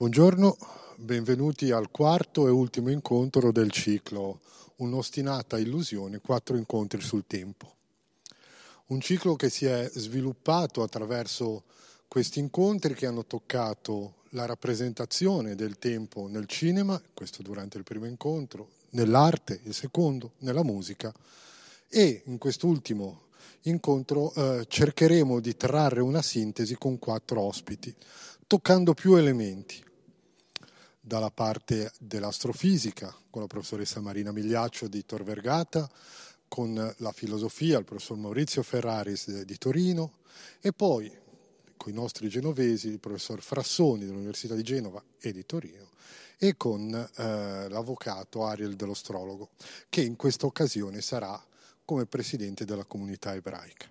[0.00, 0.56] Buongiorno,
[0.96, 4.40] benvenuti al quarto e ultimo incontro del ciclo
[4.76, 7.74] Un'ostinata illusione, quattro incontri sul tempo.
[8.86, 11.64] Un ciclo che si è sviluppato attraverso
[12.08, 18.06] questi incontri che hanno toccato la rappresentazione del tempo nel cinema, questo durante il primo
[18.06, 21.12] incontro, nell'arte, il secondo, nella musica
[21.88, 23.24] e in quest'ultimo
[23.64, 27.94] incontro eh, cercheremo di trarre una sintesi con quattro ospiti,
[28.46, 29.88] toccando più elementi
[31.00, 35.90] dalla parte dell'astrofisica con la professoressa Marina Migliaccio di Tor Vergata,
[36.46, 40.18] con la filosofia il professor Maurizio Ferraris di Torino
[40.60, 41.10] e poi
[41.76, 45.88] con i nostri genovesi il professor Frassoni dell'Università di Genova e di Torino
[46.36, 49.50] e con eh, l'avvocato Ariel dell'Ostrologo
[49.88, 51.42] che in questa occasione sarà
[51.84, 53.88] come presidente della comunità ebraica.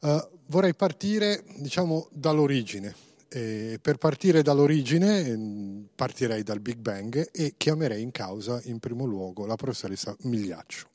[0.00, 2.94] Uh, vorrei partire diciamo dall'origine
[3.32, 9.04] e per partire dall'origine mm, partirei dal Big Bang e chiamerei in causa in primo
[9.04, 10.88] luogo la professoressa Migliaccio.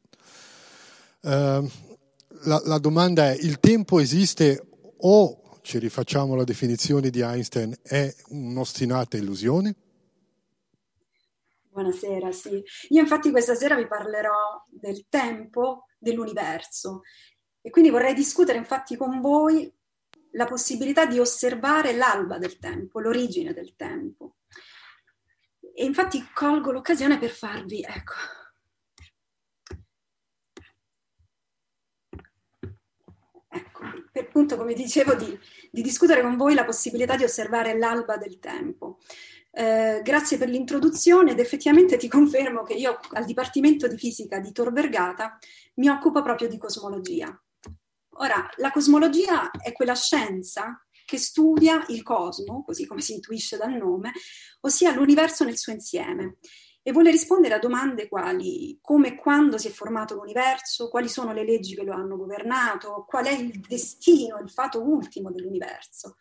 [1.21, 1.65] Uh,
[2.43, 8.13] la, la domanda è, il tempo esiste o, ci rifacciamo alla definizione di Einstein, è
[8.27, 9.75] un'ostinata illusione?
[11.69, 12.61] Buonasera, sì.
[12.89, 17.01] Io infatti questa sera vi parlerò del tempo dell'universo
[17.61, 19.73] e quindi vorrei discutere infatti con voi
[20.35, 24.37] la possibilità di osservare l'alba del tempo, l'origine del tempo.
[25.73, 28.13] E infatti colgo l'occasione per farvi, ecco,
[33.49, 35.37] ecco per appunto, come dicevo, di,
[35.71, 38.99] di discutere con voi la possibilità di osservare l'alba del tempo.
[39.51, 44.51] Eh, grazie per l'introduzione ed effettivamente ti confermo che io al Dipartimento di Fisica di
[44.51, 45.37] Tor Vergata
[45.75, 47.37] mi occupo proprio di cosmologia.
[48.17, 53.73] Ora, la cosmologia è quella scienza che studia il cosmo, così come si intuisce dal
[53.73, 54.13] nome,
[54.61, 56.37] ossia l'universo nel suo insieme,
[56.81, 61.33] e vuole rispondere a domande quali come e quando si è formato l'universo, quali sono
[61.33, 66.15] le leggi che lo hanno governato, qual è il destino, il fato ultimo dell'universo.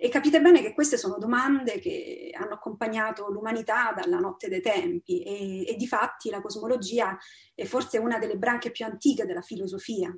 [0.00, 5.22] E capite bene che queste sono domande che hanno accompagnato l'umanità dalla notte dei tempi
[5.22, 7.16] e, e di fatti la cosmologia
[7.54, 10.16] è forse una delle branche più antiche della filosofia.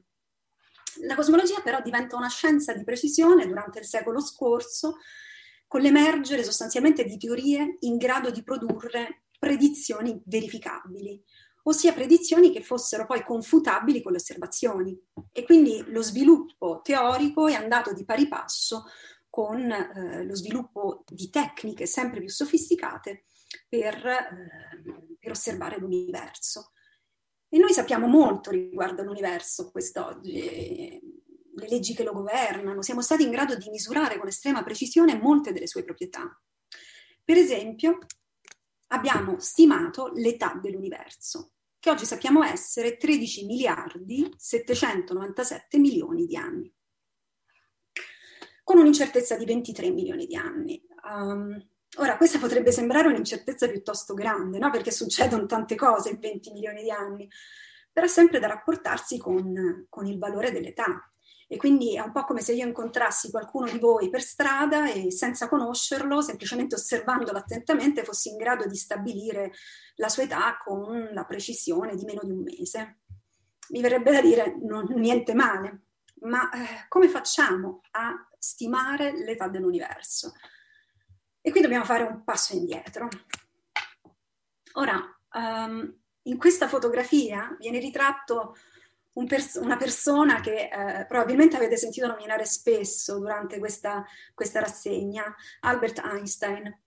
[1.02, 4.96] La cosmologia però diventa una scienza di precisione durante il secolo scorso
[5.66, 11.22] con l'emergere sostanzialmente di teorie in grado di produrre predizioni verificabili,
[11.62, 15.00] ossia predizioni che fossero poi confutabili con le osservazioni.
[15.32, 18.84] E quindi lo sviluppo teorico è andato di pari passo
[19.30, 23.26] con eh, lo sviluppo di tecniche sempre più sofisticate
[23.68, 26.72] per, eh, per, osservare l'universo.
[27.52, 31.00] E noi sappiamo molto riguardo all'universo quest'oggi,
[31.52, 35.52] le leggi che lo governano, siamo stati in grado di misurare con estrema precisione molte
[35.52, 36.40] delle sue proprietà.
[37.24, 37.98] Per esempio,
[38.88, 46.72] abbiamo stimato l'età dell'universo, che oggi sappiamo essere 13 miliardi 797 milioni di anni
[48.70, 50.80] con un'incertezza di 23 milioni di anni.
[51.02, 51.60] Um,
[51.98, 54.70] ora, questa potrebbe sembrare un'incertezza piuttosto grande, no?
[54.70, 57.28] perché succedono tante cose in 20 milioni di anni,
[57.92, 61.04] però è sempre da rapportarsi con, con il valore dell'età.
[61.52, 65.10] E quindi è un po' come se io incontrassi qualcuno di voi per strada e
[65.10, 69.50] senza conoscerlo, semplicemente osservandolo attentamente, fossi in grado di stabilire
[69.96, 73.00] la sua età con la precisione di meno di un mese.
[73.70, 75.86] Mi verrebbe da dire non, niente male,
[76.20, 80.34] ma eh, come facciamo a stimare l'età dell'universo?
[81.40, 83.08] E qui dobbiamo fare un passo indietro.
[84.74, 85.00] Ora,
[85.32, 88.56] um, in questa fotografia viene ritratto
[89.12, 95.34] un pers- una persona che eh, probabilmente avete sentito nominare spesso durante questa, questa rassegna,
[95.60, 96.78] Albert Einstein.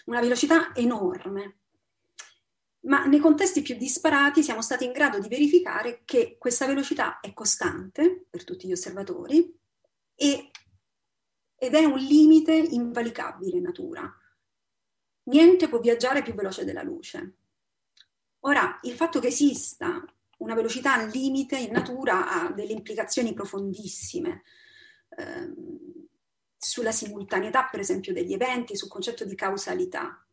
[0.06, 1.60] Una velocità enorme.
[2.86, 7.34] Ma nei contesti più disparati siamo stati in grado di verificare che questa velocità è
[7.34, 9.52] costante per tutti gli osservatori
[10.14, 10.52] e,
[11.56, 14.20] ed è un limite invalicabile in natura
[15.26, 17.36] niente può viaggiare più veloce della luce.
[18.42, 20.04] Ora, il fatto che esista
[20.38, 24.44] una velocità al limite in natura ha delle implicazioni profondissime
[25.18, 26.08] ehm,
[26.58, 30.25] sulla simultaneità, per esempio, degli eventi, sul concetto di causalità.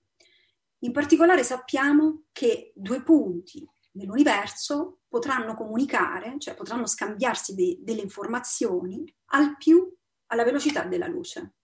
[0.85, 9.05] In particolare sappiamo che due punti nell'universo potranno comunicare, cioè potranno scambiarsi de- delle informazioni
[9.27, 9.95] al più
[10.27, 11.55] alla velocità della luce.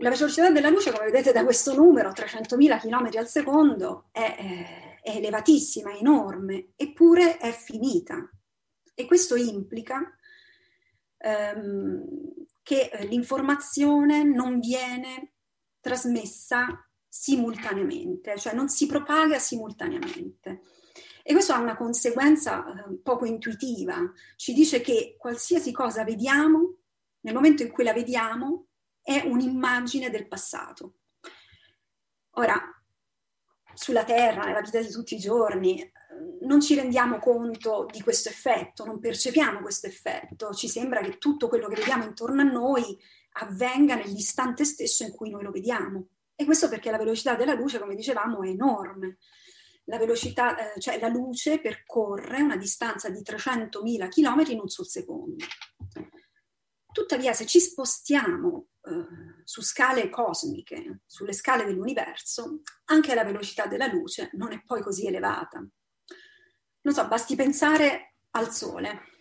[0.00, 5.16] La velocità della luce, come vedete da questo numero, 300.000 km al secondo, è, è
[5.16, 8.28] elevatissima, è enorme, eppure è finita.
[8.94, 10.02] E questo implica
[11.18, 12.04] ehm,
[12.62, 15.35] che l'informazione non viene
[15.86, 20.62] trasmessa simultaneamente, cioè non si propaga simultaneamente.
[21.22, 23.98] E questo ha una conseguenza eh, poco intuitiva,
[24.34, 26.78] ci dice che qualsiasi cosa vediamo,
[27.20, 28.66] nel momento in cui la vediamo,
[29.00, 30.98] è un'immagine del passato.
[32.38, 32.60] Ora,
[33.74, 35.92] sulla Terra, nella vita di tutti i giorni,
[36.40, 41.48] non ci rendiamo conto di questo effetto, non percepiamo questo effetto, ci sembra che tutto
[41.48, 42.98] quello che vediamo intorno a noi
[43.38, 46.08] avvenga nell'istante stesso in cui noi lo vediamo.
[46.34, 49.18] E questo perché la velocità della luce, come dicevamo, è enorme.
[49.84, 54.86] La velocità, eh, cioè la luce percorre una distanza di 300.000 km in un sol
[54.86, 55.44] secondo.
[56.92, 63.86] Tuttavia, se ci spostiamo eh, su scale cosmiche, sulle scale dell'universo, anche la velocità della
[63.86, 65.58] luce non è poi così elevata.
[66.80, 69.15] Non so, basti pensare al Sole.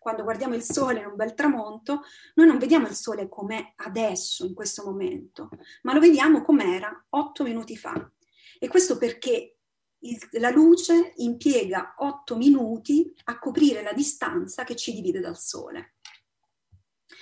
[0.00, 2.00] Quando guardiamo il Sole in un bel tramonto,
[2.34, 5.50] noi non vediamo il Sole com'è adesso, in questo momento,
[5.82, 8.10] ma lo vediamo com'era otto minuti fa.
[8.58, 9.58] E questo perché
[9.98, 15.96] il, la luce impiega otto minuti a coprire la distanza che ci divide dal Sole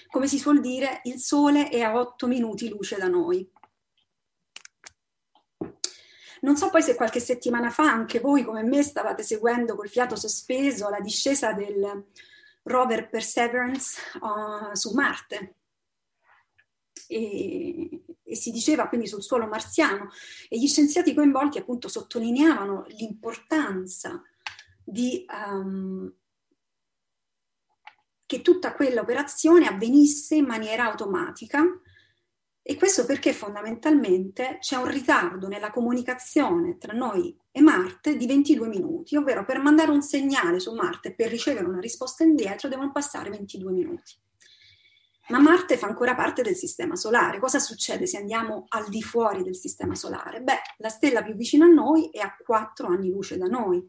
[0.09, 3.51] come si suol dire, il sole è a 8 minuti luce da noi.
[6.41, 10.15] Non so poi se qualche settimana fa anche voi come me stavate seguendo col fiato
[10.17, 12.07] sospeso la discesa del
[12.63, 15.55] rover Perseverance uh, su Marte.
[17.07, 20.11] E, e, si diceva quindi sul suolo marziano
[20.49, 24.23] e gli scienziati coinvolti appunto sottolineavano l'importanza
[24.85, 26.13] di um,
[28.27, 31.65] che tutta quell'operazione avvenisse in maniera automatica
[32.71, 38.69] e questo perché fondamentalmente c'è un ritardo nella comunicazione tra noi e Marte di 22
[38.69, 42.93] minuti, ovvero per mandare un segnale su Marte e per ricevere una risposta indietro devono
[42.93, 44.13] passare 22 minuti.
[45.29, 47.39] Ma Marte fa ancora parte del Sistema Solare.
[47.39, 50.43] Cosa succede se andiamo al di fuori del Sistema Solare?
[50.43, 53.83] Beh, la stella più vicina a noi è a 4 anni luce da noi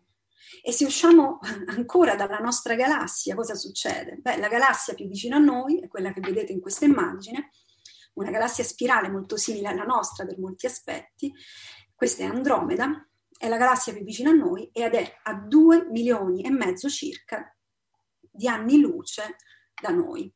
[0.63, 4.19] e se usciamo ancora dalla nostra galassia, cosa succede?
[4.21, 7.49] Beh, la galassia più vicina a noi è quella che vedete in questa immagine,
[8.19, 11.33] una galassia spirale molto simile alla nostra per molti aspetti.
[11.95, 13.07] Questa è Andromeda,
[13.37, 17.55] è la galassia più vicina a noi ed è a 2 milioni e mezzo circa
[18.19, 19.35] di anni luce
[19.81, 20.31] da noi.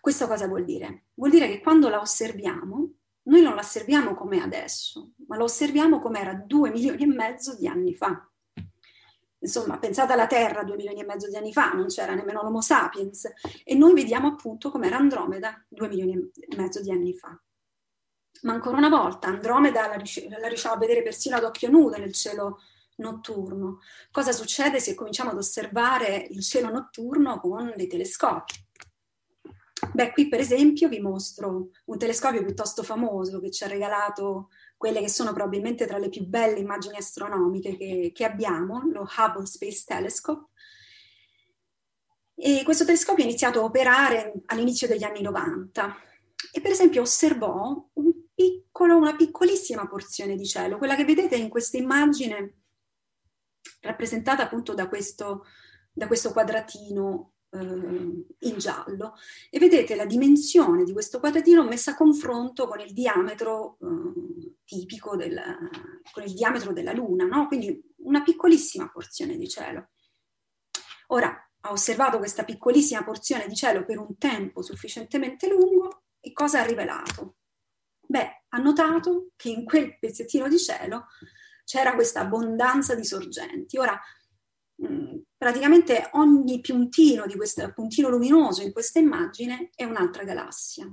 [0.00, 1.06] Questo cosa vuol dire?
[1.14, 6.00] Vuol dire che quando la osserviamo, noi non la osserviamo come adesso, ma la osserviamo
[6.00, 8.28] come era 2 milioni e mezzo di anni fa.
[9.48, 12.60] Insomma, pensate alla Terra due milioni e mezzo di anni fa, non c'era nemmeno l'Homo
[12.60, 13.32] sapiens,
[13.64, 17.40] e noi vediamo appunto com'era Andromeda due milioni e mezzo di anni fa.
[18.42, 19.96] Ma ancora una volta, Andromeda la,
[20.38, 22.60] la riusciamo a vedere persino ad occhio nudo nel cielo
[22.96, 23.80] notturno.
[24.10, 28.52] Cosa succede se cominciamo ad osservare il cielo notturno con dei telescopi?
[29.94, 35.00] Beh, qui per esempio vi mostro un telescopio piuttosto famoso che ci ha regalato quelle
[35.00, 39.82] che sono probabilmente tra le più belle immagini astronomiche che, che abbiamo, lo Hubble Space
[39.84, 40.52] Telescope.
[42.36, 45.96] E questo telescopio ha iniziato a operare all'inizio degli anni 90
[46.52, 51.48] e per esempio osservò un piccolo, una piccolissima porzione di cielo, quella che vedete in
[51.48, 52.58] questa immagine
[53.80, 55.44] rappresentata appunto da questo,
[55.92, 59.14] da questo quadratino in giallo
[59.48, 65.16] e vedete la dimensione di questo quadratino messa a confronto con il diametro eh, tipico
[65.16, 65.40] del,
[66.12, 67.46] con il diametro della Luna, no?
[67.46, 69.88] quindi una piccolissima porzione di cielo.
[71.08, 76.60] Ora, ha osservato questa piccolissima porzione di cielo per un tempo sufficientemente lungo e cosa
[76.60, 77.36] ha rivelato?
[78.00, 81.06] Beh, ha notato che in quel pezzettino di cielo
[81.64, 83.78] c'era questa abbondanza di sorgenti.
[83.78, 83.98] Ora,
[84.76, 90.92] mh, praticamente ogni puntino di questo puntino luminoso in questa immagine è un'altra galassia.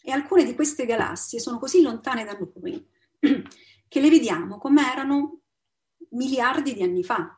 [0.00, 2.88] E alcune di queste galassie sono così lontane da noi
[3.88, 5.40] che le vediamo come erano
[6.10, 7.36] miliardi di anni fa.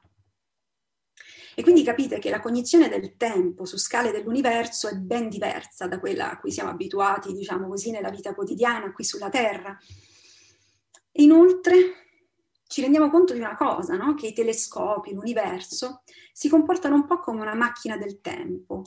[1.55, 5.99] E quindi capite che la cognizione del tempo su scale dell'universo è ben diversa da
[5.99, 9.79] quella a cui siamo abituati, diciamo così, nella vita quotidiana qui sulla Terra.
[11.13, 12.06] Inoltre
[12.67, 14.15] ci rendiamo conto di una cosa, no?
[14.15, 18.83] che i telescopi, l'universo, si comportano un po' come una macchina del tempo,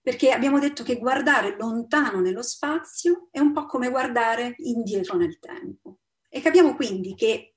[0.00, 5.38] perché abbiamo detto che guardare lontano nello spazio è un po' come guardare indietro nel
[5.38, 5.98] tempo.
[6.28, 7.56] E capiamo quindi che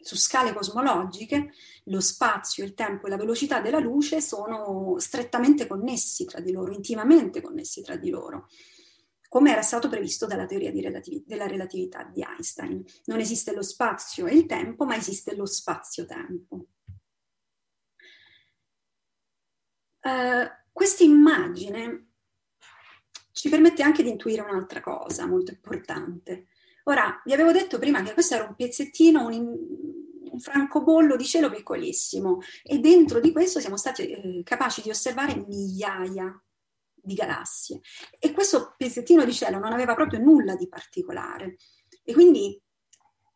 [0.00, 1.52] su scale cosmologiche
[1.84, 6.72] lo spazio, il tempo e la velocità della luce sono strettamente connessi tra di loro,
[6.72, 8.48] intimamente connessi tra di loro,
[9.28, 12.82] come era stato previsto dalla teoria relativi- della relatività di Einstein.
[13.04, 16.66] Non esiste lo spazio e il tempo, ma esiste lo spazio-tempo.
[20.00, 22.12] Uh, questa immagine
[23.32, 26.46] ci permette anche di intuire un'altra cosa molto importante.
[26.84, 29.56] Ora, vi avevo detto prima che questo era un pezzettino, un,
[30.30, 35.44] un francobollo di cielo piccolissimo e dentro di questo siamo stati eh, capaci di osservare
[35.46, 36.42] migliaia
[37.08, 37.80] di galassie
[38.18, 41.56] e questo pezzettino di cielo non aveva proprio nulla di particolare
[42.04, 42.60] e quindi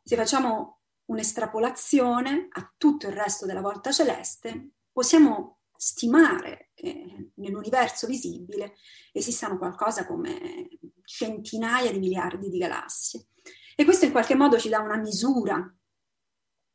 [0.03, 8.75] se facciamo un'estrapolazione a tutto il resto della volta celeste possiamo stimare che nell'universo visibile
[9.11, 10.69] esistano qualcosa come
[11.05, 13.27] centinaia di miliardi di galassie
[13.75, 15.75] e questo in qualche modo ci dà una misura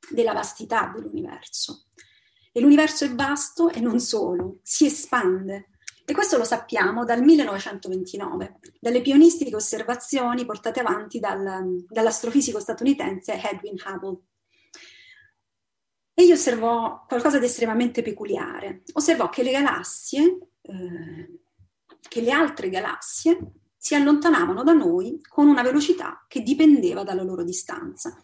[0.09, 1.87] della vastità dell'universo.
[2.51, 5.69] E l'universo è vasto e non solo, si espande.
[6.09, 13.75] E questo lo sappiamo dal 1929, dalle pionistiche osservazioni portate avanti dal, dall'astrofisico statunitense Edwin
[13.85, 14.21] Hubble.
[16.13, 18.83] Egli osservò qualcosa di estremamente peculiare.
[18.93, 21.39] Osservò che le galassie, eh,
[21.99, 23.37] che le altre galassie
[23.75, 28.17] si allontanavano da noi con una velocità che dipendeva dalla loro distanza.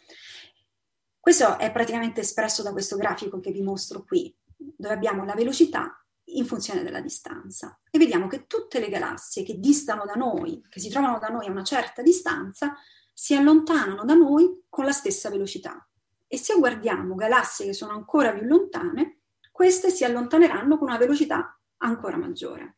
[1.20, 5.98] Questo è praticamente espresso da questo grafico che vi mostro qui, dove abbiamo la velocità
[6.26, 10.80] in funzione della distanza e vediamo che tutte le galassie che distano da noi, che
[10.80, 12.76] si trovano da noi a una certa distanza,
[13.14, 15.88] si allontanano da noi con la stessa velocità.
[16.28, 19.20] E se guardiamo galassie che sono ancora più lontane,
[19.52, 22.78] queste si allontaneranno con una velocità ancora maggiore.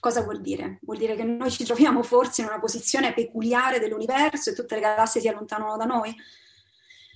[0.00, 0.78] Cosa vuol dire?
[0.82, 4.80] Vuol dire che noi ci troviamo forse in una posizione peculiare dell'universo e tutte le
[4.80, 6.16] galassie si allontanano da noi?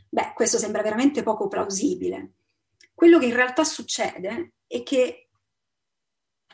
[0.08, 2.34] Beh, questo sembra veramente poco plausibile.
[2.94, 5.30] Quello che in realtà succede è che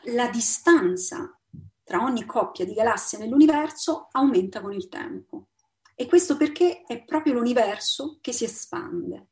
[0.05, 1.39] la distanza
[1.83, 5.49] tra ogni coppia di galassie nell'universo aumenta con il tempo.
[5.95, 9.27] E questo perché è proprio l'universo che si espande.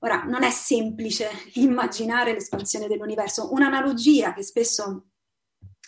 [0.00, 3.52] Ora, non è semplice immaginare l'espansione dell'universo.
[3.52, 5.10] Un'analogia che spesso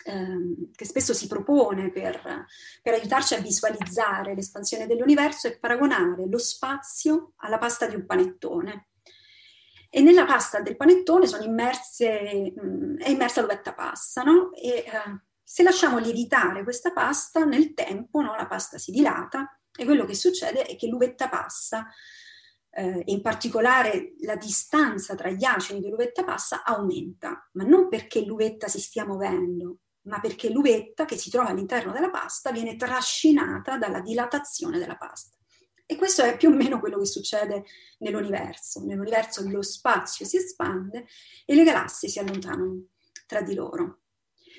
[0.05, 2.45] ehm, che spesso si propone per,
[2.81, 8.89] per aiutarci a visualizzare l'espansione dell'universo è paragonare lo spazio alla pasta di un panettone.
[9.95, 14.51] E nella pasta del panettone sono immerse, mh, è immersa l'uvetta passa, no?
[14.53, 18.35] E eh, se lasciamo lievitare questa pasta nel tempo, no?
[18.35, 21.85] la pasta si dilata e quello che succede è che l'uvetta passa
[22.71, 28.67] eh, in particolare la distanza tra gli acini dell'uvetta passa aumenta, ma non perché l'uvetta
[28.67, 34.01] si stia muovendo, ma perché l'uvetta che si trova all'interno della pasta viene trascinata dalla
[34.01, 35.37] dilatazione della pasta.
[35.85, 37.65] E questo è più o meno quello che succede
[37.99, 38.83] nell'universo.
[38.83, 41.05] Nell'universo lo spazio si espande
[41.45, 42.87] e le galassie si allontanano
[43.27, 43.99] tra di loro.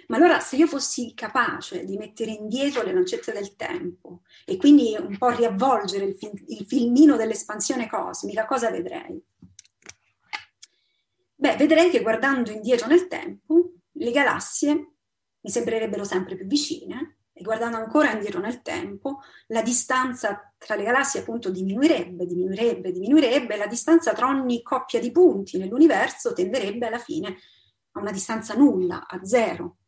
[0.09, 4.95] Ma allora se io fossi capace di mettere indietro le lancette del tempo e quindi
[4.99, 9.23] un po' riavvolgere il, fil- il filmino dell'espansione cosmica, cosa vedrei?
[11.37, 14.75] Beh, vedrei che guardando indietro nel tempo, le galassie
[15.41, 20.85] mi sembrerebbero sempre più vicine e guardando ancora indietro nel tempo, la distanza tra le
[20.85, 26.99] galassie appunto diminuirebbe, diminuirebbe, diminuirebbe, la distanza tra ogni coppia di punti nell'universo tenderebbe alla
[26.99, 27.37] fine
[27.93, 29.79] a una distanza nulla, a zero.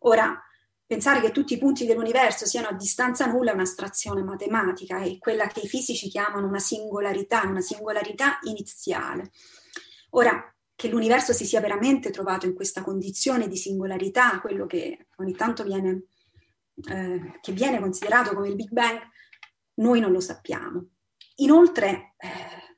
[0.00, 0.42] Ora,
[0.86, 5.46] pensare che tutti i punti dell'universo siano a distanza nulla è un'astrazione matematica, è quella
[5.48, 9.30] che i fisici chiamano una singolarità, una singolarità iniziale.
[10.10, 15.34] Ora, che l'universo si sia veramente trovato in questa condizione di singolarità, quello che ogni
[15.34, 16.04] tanto viene,
[16.88, 19.00] eh, che viene considerato come il Big Bang,
[19.74, 20.90] noi non lo sappiamo.
[21.36, 22.76] Inoltre, eh,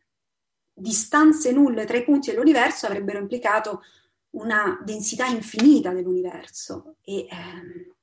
[0.73, 3.83] distanze nulle tra i punti dell'universo avrebbero implicato
[4.31, 7.95] una densità infinita dell'universo e, ehm,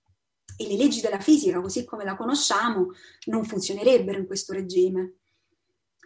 [0.57, 2.91] e le leggi della fisica, così come la conosciamo,
[3.25, 5.15] non funzionerebbero in questo regime.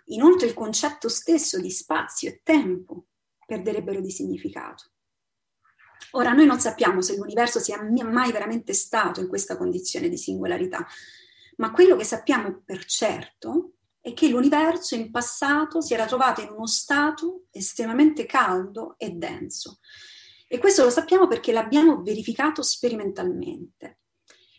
[0.07, 3.07] Inoltre il concetto stesso di spazio e tempo
[3.45, 4.91] perderebbero di significato.
[6.11, 10.85] Ora, noi non sappiamo se l'universo sia mai veramente stato in questa condizione di singolarità,
[11.57, 16.49] ma quello che sappiamo per certo è che l'universo in passato si era trovato in
[16.49, 19.79] uno stato estremamente caldo e denso.
[20.47, 23.99] E questo lo sappiamo perché l'abbiamo verificato sperimentalmente.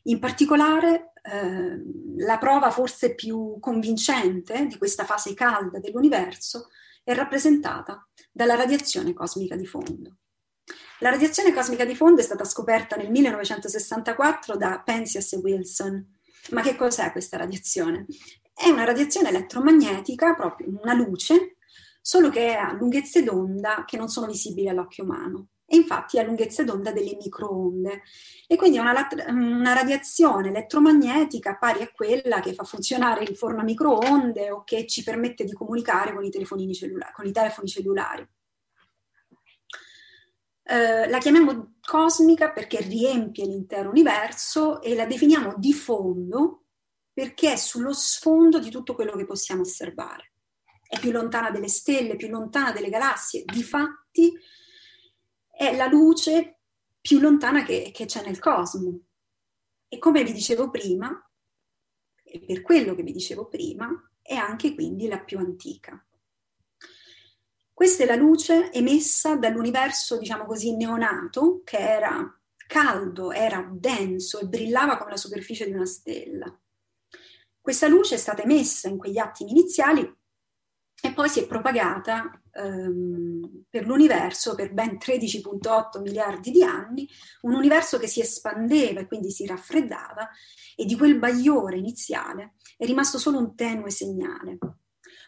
[0.04, 1.78] In particolare, eh,
[2.16, 6.68] la prova forse più convincente di questa fase calda dell'universo
[7.02, 10.16] è rappresentata dalla radiazione cosmica di fondo.
[11.00, 16.16] La radiazione cosmica di fondo è stata scoperta nel 1964 da Penzias e Wilson.
[16.50, 18.06] Ma che cos'è questa radiazione?
[18.54, 21.56] È una radiazione elettromagnetica, proprio una luce,
[22.00, 26.64] solo che ha lunghezze d'onda che non sono visibili all'occhio umano e infatti ha lunghezze
[26.64, 28.02] d'onda delle microonde
[28.47, 33.61] e quindi è una, una, radiazione elettromagnetica pari a quella che fa funzionare il forno
[33.61, 38.26] a microonde o che ci permette di comunicare con i, con i telefoni cellulari.
[40.66, 46.64] Eh, la chiamiamo cosmica perché riempie l'intero universo e la definiamo di fondo
[47.12, 50.33] perché è sullo sfondo di tutto quello che possiamo osservare.
[50.87, 53.44] È più lontana delle stelle, più lontana delle galassie.
[53.44, 54.33] Difatti,
[55.50, 56.59] è la luce
[57.00, 59.00] più lontana che, che c'è nel cosmo.
[59.87, 61.30] E come vi dicevo prima,
[62.23, 63.88] e per quello che vi dicevo prima,
[64.21, 66.04] è anche quindi la più antica.
[67.75, 74.47] Questa è la luce emessa dall'universo, diciamo così, neonato, che era caldo, era denso e
[74.47, 76.57] brillava come la superficie di una stella.
[77.61, 80.02] Questa luce è stata emessa in quegli attimi iniziali
[81.02, 87.09] e poi si è propagata ehm, per l'universo per ben 13.8 miliardi di anni,
[87.42, 90.31] un universo che si espandeva e quindi si raffreddava
[90.77, 94.59] e di quel bagliore iniziale è rimasto solo un tenue segnale.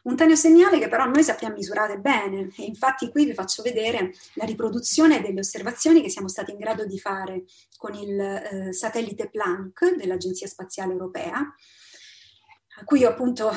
[0.06, 4.12] Un tenue segnale che però noi sappiamo misurare bene e infatti qui vi faccio vedere
[4.34, 7.42] la riproduzione delle osservazioni che siamo stati in grado di fare
[7.76, 13.56] con il eh, satellite Planck dell'Agenzia Spaziale Europea, a cui io appunto eh,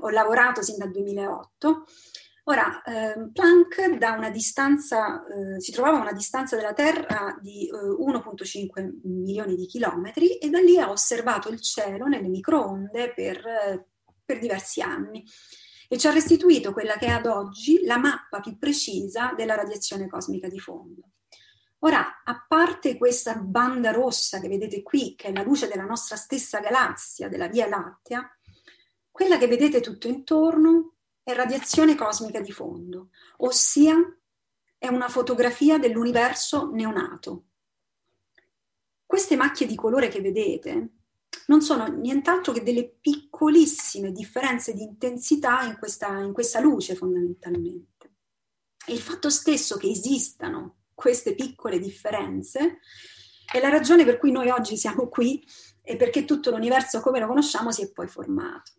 [0.00, 1.84] ho lavorato sin dal 2008
[2.44, 7.68] Ora, eh, Planck da una distanza, eh, si trovava a una distanza dalla Terra di
[7.68, 13.46] eh, 1,5 milioni di chilometri e da lì ha osservato il cielo nelle microonde per,
[13.46, 13.86] eh,
[14.24, 15.24] per diversi anni
[15.92, 20.08] e ci ha restituito quella che è ad oggi la mappa più precisa della radiazione
[20.08, 21.10] cosmica di fondo.
[21.80, 26.16] Ora, a parte questa banda rossa che vedete qui, che è la luce della nostra
[26.16, 28.26] stessa galassia, della Via Lattea,
[29.10, 33.94] quella che vedete tutto intorno è radiazione cosmica di fondo, ossia
[34.78, 37.48] è una fotografia dell'universo neonato.
[39.04, 41.01] Queste macchie di colore che vedete
[41.46, 48.12] non sono nient'altro che delle piccolissime differenze di intensità in questa, in questa luce fondamentalmente.
[48.86, 52.80] E il fatto stesso che esistano queste piccole differenze
[53.50, 55.44] è la ragione per cui noi oggi siamo qui
[55.82, 58.72] e perché tutto l'universo come lo conosciamo si è poi formato.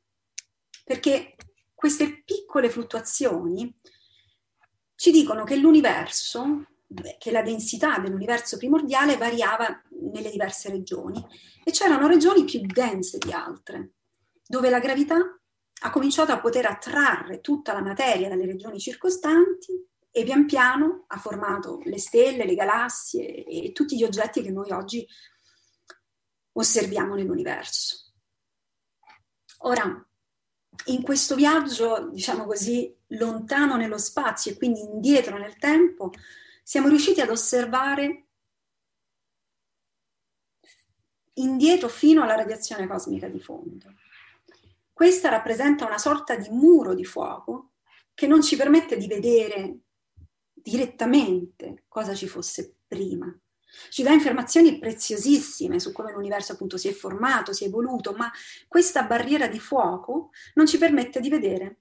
[0.83, 1.35] Perché
[1.73, 3.77] queste piccole fluttuazioni
[4.95, 6.67] ci dicono che l'universo,
[7.17, 9.81] che la densità dell'universo primordiale variava
[10.13, 11.23] nelle diverse regioni
[11.63, 13.93] e c'erano regioni più dense di altre,
[14.47, 15.17] dove la gravità
[15.85, 21.17] ha cominciato a poter attrarre tutta la materia dalle regioni circostanti e pian piano ha
[21.17, 25.05] formato le stelle, le galassie e tutti gli oggetti che noi oggi
[26.53, 28.11] osserviamo nell'universo.
[29.65, 30.07] Ora,
[30.85, 36.11] in questo viaggio, diciamo così, lontano nello spazio e quindi indietro nel tempo,
[36.63, 38.27] siamo riusciti ad osservare
[41.35, 43.93] indietro fino alla radiazione cosmica di fondo.
[44.91, 47.71] Questa rappresenta una sorta di muro di fuoco
[48.13, 49.77] che non ci permette di vedere
[50.53, 53.35] direttamente cosa ci fosse prima,
[53.89, 58.31] ci dà informazioni preziosissime su come l'universo appunto si è formato, si è evoluto, ma
[58.67, 61.79] questa barriera di fuoco non ci permette di vedere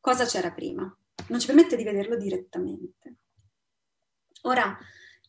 [0.00, 0.94] cosa c'era prima,
[1.28, 3.16] non ci permette di vederlo direttamente.
[4.42, 4.78] Ora,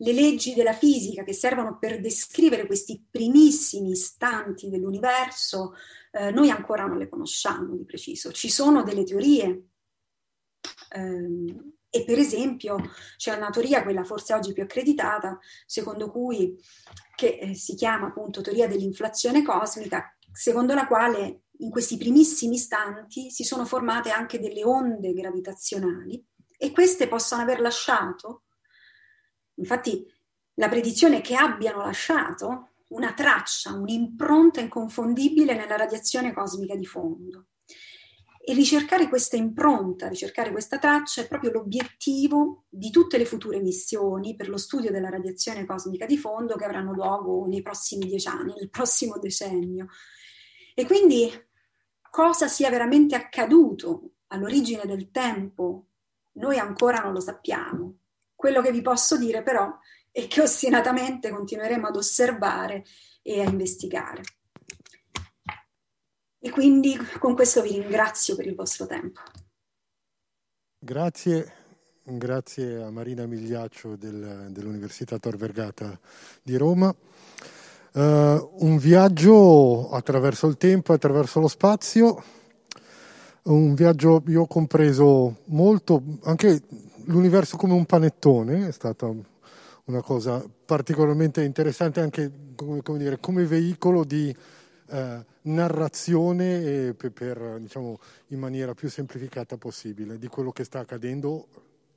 [0.01, 5.73] le leggi della fisica che servono per descrivere questi primissimi istanti dell'universo,
[6.11, 8.31] eh, noi ancora non le conosciamo di preciso.
[8.31, 9.67] Ci sono delle teorie,
[10.93, 12.77] ehm, E per esempio
[13.17, 16.55] c'è una teoria, quella forse oggi più accreditata, secondo cui,
[17.17, 23.29] che eh, si chiama appunto teoria dell'inflazione cosmica, secondo la quale in questi primissimi istanti
[23.29, 26.25] si sono formate anche delle onde gravitazionali
[26.57, 28.43] e queste possono aver lasciato,
[29.62, 30.06] infatti
[30.56, 37.45] la predizione è che abbiano lasciato una traccia, un'impronta inconfondibile nella radiazione cosmica di fondo.
[38.43, 44.36] E ricercare questa impronta, ricercare questa traccia è proprio l'obiettivo di tutte le future missioni
[44.36, 48.54] per lo studio della radiazione cosmica di fondo che avranno luogo nei prossimi dieci anni,
[48.58, 49.88] nel prossimo decennio.
[50.74, 51.30] E quindi
[52.10, 55.86] cosa sia veramente accaduto all'origine del tempo,
[56.34, 58.00] noi ancora non lo sappiamo.
[58.41, 59.71] Quello che vi posso dire però
[60.10, 62.84] è che ostinatamente continueremo ad osservare
[63.21, 64.23] e a investigare.
[66.39, 69.21] E quindi con questo vi ringrazio per il vostro tempo.
[70.80, 71.54] Grazie,
[72.01, 75.99] grazie a Marina Migliaccio del, dell'Università Tor Vergata
[76.41, 76.91] di Roma.
[77.93, 82.23] Uh, un viaggio attraverso il tempo, attraverso lo spazio,
[83.43, 89.11] un viaggio, io ho compreso molto, anche l'universo come un panettone, è stata
[89.85, 94.35] una cosa particolarmente interessante anche come, come, dire, come veicolo di
[94.89, 101.47] eh, narrazione per, per, diciamo, in maniera più semplificata possibile di quello che sta accadendo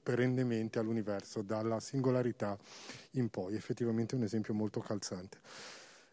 [0.02, 2.56] perennemente all'universo, dalla singolarità
[3.12, 3.54] in poi.
[3.54, 5.38] Effettivamente un esempio molto calzante.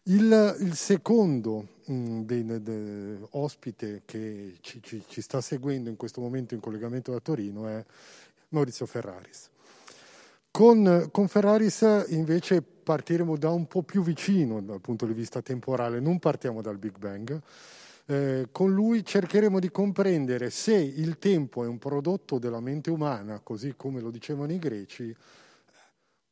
[0.06, 5.96] Il, il secondo mh, mm, dei, de, ospite che ci, ci, ci, sta seguendo in
[5.96, 7.84] questo momento in collegamento da Torino è
[8.52, 9.50] Maurizio Ferraris.
[10.50, 15.98] Con, con, Ferraris invece partiremo da un po' più vicino dal punto di vista temporale,
[15.98, 17.40] non partiamo dal Big Bang.
[18.04, 23.40] Eh, con lui cercheremo di comprendere se il tempo è un prodotto della mente umana,
[23.40, 25.16] così come lo dicevano i greci,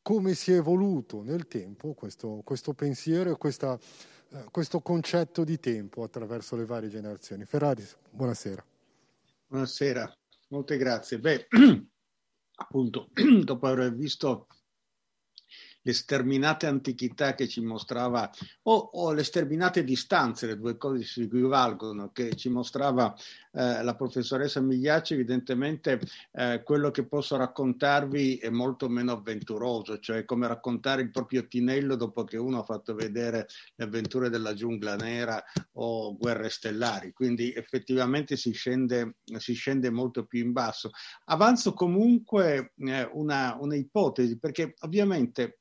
[0.01, 3.77] come si è evoluto nel tempo questo, questo pensiero e questa,
[4.29, 7.45] eh, questo concetto di tempo attraverso le varie generazioni.
[7.45, 8.63] Ferraris, buonasera.
[9.47, 10.15] Buonasera,
[10.49, 11.19] molte grazie.
[11.19, 11.47] Beh,
[12.55, 13.09] appunto,
[13.43, 14.47] dopo aver visto
[15.83, 18.29] le sterminate antichità che ci mostrava,
[18.63, 23.15] o, o, le sterminate distanze, le due cose si equivalgono, che ci mostrava
[23.53, 25.99] eh, la professoressa Migliacci, evidentemente
[26.31, 31.95] eh, quello che posso raccontarvi è molto meno avventuroso, cioè come raccontare il proprio Tinello
[31.95, 37.51] dopo che uno ha fatto vedere le avventure della giungla nera o guerre stellari, quindi
[37.53, 40.91] effettivamente si scende, si scende molto più in basso.
[41.25, 45.57] Avanzo comunque eh, una, una ipotesi, perché ovviamente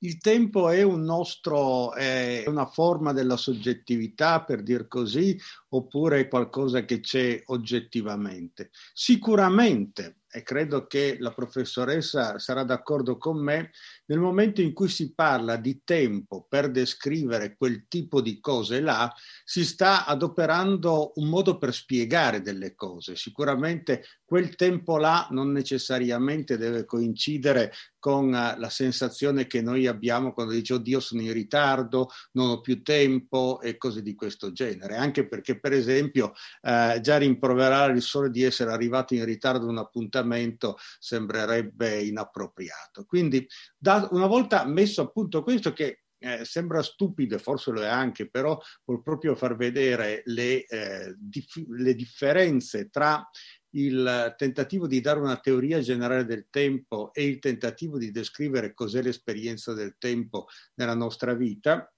[0.00, 5.38] il tempo è un nostro, è una forma della soggettività, per dir così,
[5.74, 8.70] oppure è qualcosa che c'è oggettivamente?
[8.92, 13.70] Sicuramente e credo che la professoressa sarà d'accordo con me,
[14.06, 19.12] nel momento in cui si parla di tempo per descrivere quel tipo di cose là,
[19.44, 23.14] si sta adoperando un modo per spiegare delle cose.
[23.14, 30.32] Sicuramente quel tempo là non necessariamente deve coincidere con eh, la sensazione che noi abbiamo
[30.32, 34.96] quando dice oddio sono in ritardo, non ho più tempo e cose di questo genere,
[34.96, 39.70] anche perché per esempio eh, già rimproverare il sole di essere arrivato in ritardo ad
[39.70, 43.04] un appuntamento sembrerebbe inappropriato.
[43.04, 43.46] Quindi
[43.78, 48.28] da, una volta messo a punto questo che eh, sembra stupido, forse lo è anche,
[48.28, 53.28] però vuol proprio far vedere le, eh, dif- le differenze tra
[53.74, 59.02] il tentativo di dare una teoria generale del tempo e il tentativo di descrivere cos'è
[59.02, 61.92] l'esperienza del tempo nella nostra vita,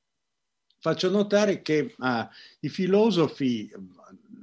[0.84, 2.28] faccio notare che ah,
[2.60, 3.72] i filosofi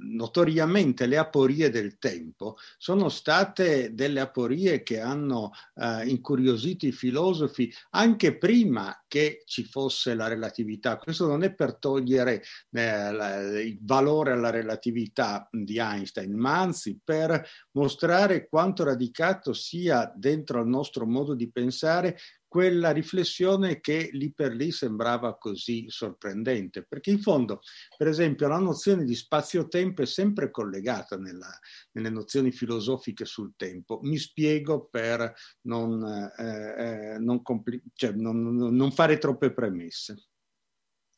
[0.02, 7.72] notoriamente le aporie del tempo sono state delle aporie che hanno eh, incuriosito i filosofi
[7.90, 10.96] anche prima che ci fosse la relatività.
[10.96, 16.98] Questo non è per togliere eh, la, il valore alla relatività di Einstein, ma anzi
[17.02, 22.18] per mostrare quanto radicato sia dentro al nostro modo di pensare
[22.52, 27.62] quella riflessione che lì per lì sembrava così sorprendente, perché in fondo,
[27.96, 31.48] per esempio, la nozione di spazio-tempo è sempre collegata nella,
[31.92, 34.00] nelle nozioni filosofiche sul tempo.
[34.02, 36.04] Mi spiego per non,
[36.36, 40.26] eh, eh non, compli- cioè non, non fare troppe premesse.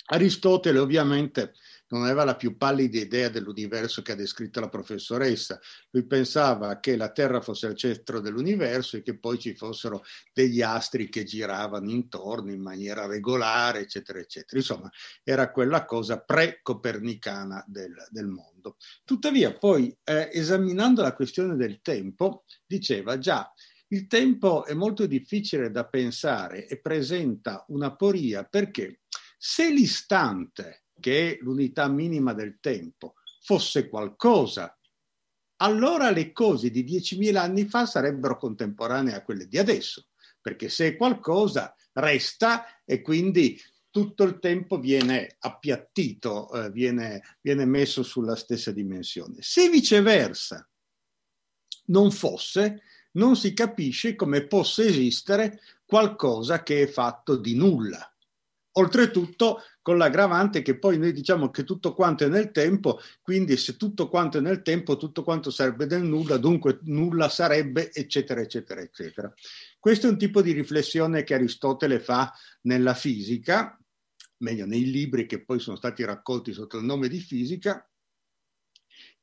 [0.07, 1.55] Aristotele ovviamente
[1.95, 5.61] non aveva la più pallida idea dell'universo che ha descritto la professoressa.
[5.91, 10.03] Lui pensava che la Terra fosse al centro dell'universo e che poi ci fossero
[10.33, 14.59] degli astri che giravano intorno in maniera regolare, eccetera, eccetera.
[14.59, 14.91] Insomma,
[15.23, 18.77] era quella cosa pre-copernicana del, del mondo.
[19.05, 23.53] Tuttavia, poi, eh, esaminando la questione del tempo, diceva già,
[23.89, 29.03] il tempo è molto difficile da pensare e presenta una poria perché
[29.39, 34.77] se l'istante, che è l'unità minima del tempo, fosse qualcosa,
[35.57, 40.09] allora le cose di 10.000 anni fa sarebbero contemporanee a quelle di adesso,
[40.41, 47.65] perché se è qualcosa resta e quindi tutto il tempo viene appiattito, eh, viene, viene
[47.65, 49.37] messo sulla stessa dimensione.
[49.41, 50.69] Se viceversa
[51.87, 58.13] non fosse, non si capisce come possa esistere qualcosa che è fatto di nulla.
[58.73, 63.77] Oltretutto con l'aggravante che poi noi diciamo che tutto quanto è nel tempo, quindi se
[63.77, 68.81] tutto quanto è nel tempo, tutto quanto sarebbe del nulla, dunque nulla sarebbe, eccetera, eccetera,
[68.81, 69.31] eccetera.
[69.79, 73.79] Questo è un tipo di riflessione che Aristotele fa nella fisica,
[74.39, 77.87] meglio nei libri che poi sono stati raccolti sotto il nome di fisica,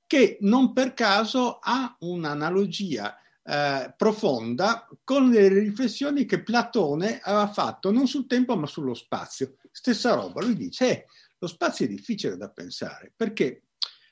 [0.06, 7.90] che non per caso ha un'analogia eh, profonda con le riflessioni che Platone aveva fatto
[7.92, 9.56] non sul tempo ma sullo spazio.
[9.72, 11.06] Stessa roba, lui dice, eh,
[11.40, 13.64] lo spazio è difficile da pensare perché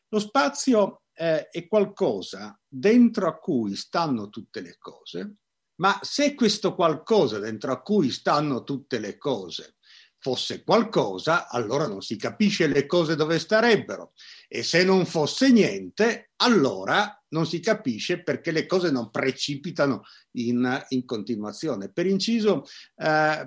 [0.07, 5.35] lo spazio eh, è qualcosa dentro a cui stanno tutte le cose,
[5.75, 9.75] ma se questo qualcosa dentro a cui stanno tutte le cose
[10.17, 14.13] fosse qualcosa, allora non si capisce le cose dove starebbero.
[14.47, 20.85] E se non fosse niente, allora non si capisce perché le cose non precipitano in,
[20.89, 21.91] in continuazione.
[21.91, 22.65] Per inciso,
[22.95, 23.45] eh,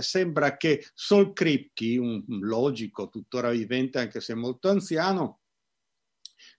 [0.00, 5.40] sembra che Sol Kripke, un logico tuttora vivente anche se molto anziano,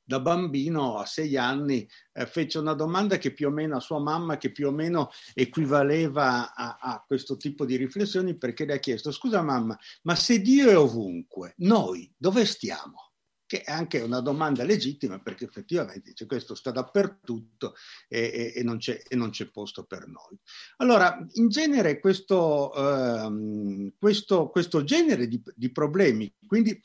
[0.06, 4.00] da bambino a sei anni eh, fece una domanda che più o meno a sua
[4.00, 8.80] mamma, che più o meno equivaleva a, a, questo tipo di riflessioni, perché le ha
[8.80, 13.14] chiesto, scusa mamma, ma se Dio è ovunque, noi dove stiamo?
[13.48, 17.76] Che è anche una domanda legittima perché effettivamente dice, questo sta dappertutto
[18.08, 20.36] e, e, e, non e, non c'è, posto per noi.
[20.78, 26.82] Allora, in genere questo, uh, questo, questo genere di, di problemi, quindi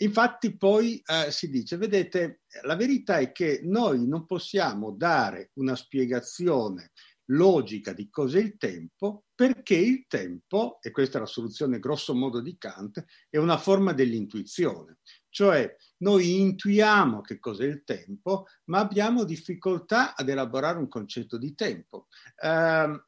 [0.00, 5.74] Infatti poi eh, si dice, vedete, la verità è che noi non possiamo dare una
[5.74, 6.90] spiegazione
[7.30, 12.40] logica di cos'è il tempo perché il tempo, e questa è la soluzione grosso modo
[12.40, 14.98] di Kant, è una forma dell'intuizione.
[15.30, 21.54] Cioè noi intuiamo che cos'è il tempo, ma abbiamo difficoltà ad elaborare un concetto di
[21.54, 22.08] tempo.
[22.36, 23.04] Eh,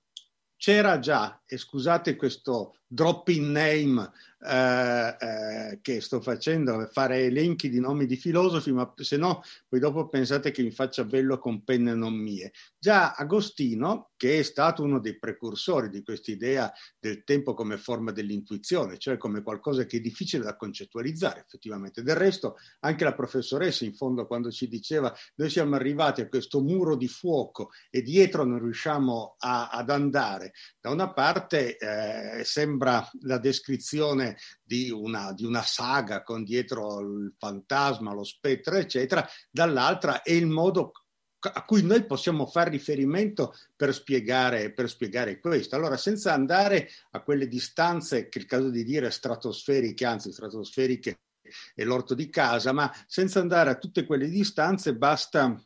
[0.57, 7.69] c'era già, e scusate questo drop in name eh, eh, che sto facendo, fare elenchi
[7.69, 11.65] di nomi di filosofi, ma se no poi dopo pensate che mi faccia bello con
[11.65, 12.53] penne non mie.
[12.79, 18.13] Già Agostino, che è stato uno dei precursori di questa idea del tempo come forma
[18.13, 22.05] dell'intuizione, cioè come qualcosa che è difficile da concettualizzare effettivamente.
[22.05, 26.61] Del resto anche la professoressa in fondo quando ci diceva noi siamo arrivati a questo
[26.61, 32.78] muro di fuoco e dietro non riusciamo a, ad andare, da una parte eh, sembra
[32.79, 40.23] la descrizione di una, di una saga con dietro il fantasma, lo spettro, eccetera, dall'altra
[40.23, 40.93] è il modo
[41.41, 45.77] a cui noi possiamo fare riferimento per spiegare, per spiegare, questo.
[45.77, 51.21] Allora, senza andare a quelle distanze, che è il caso di dire stratosferiche, anzi stratosferiche
[51.75, 55.63] è l'orto di casa, ma senza andare a tutte quelle distanze basta,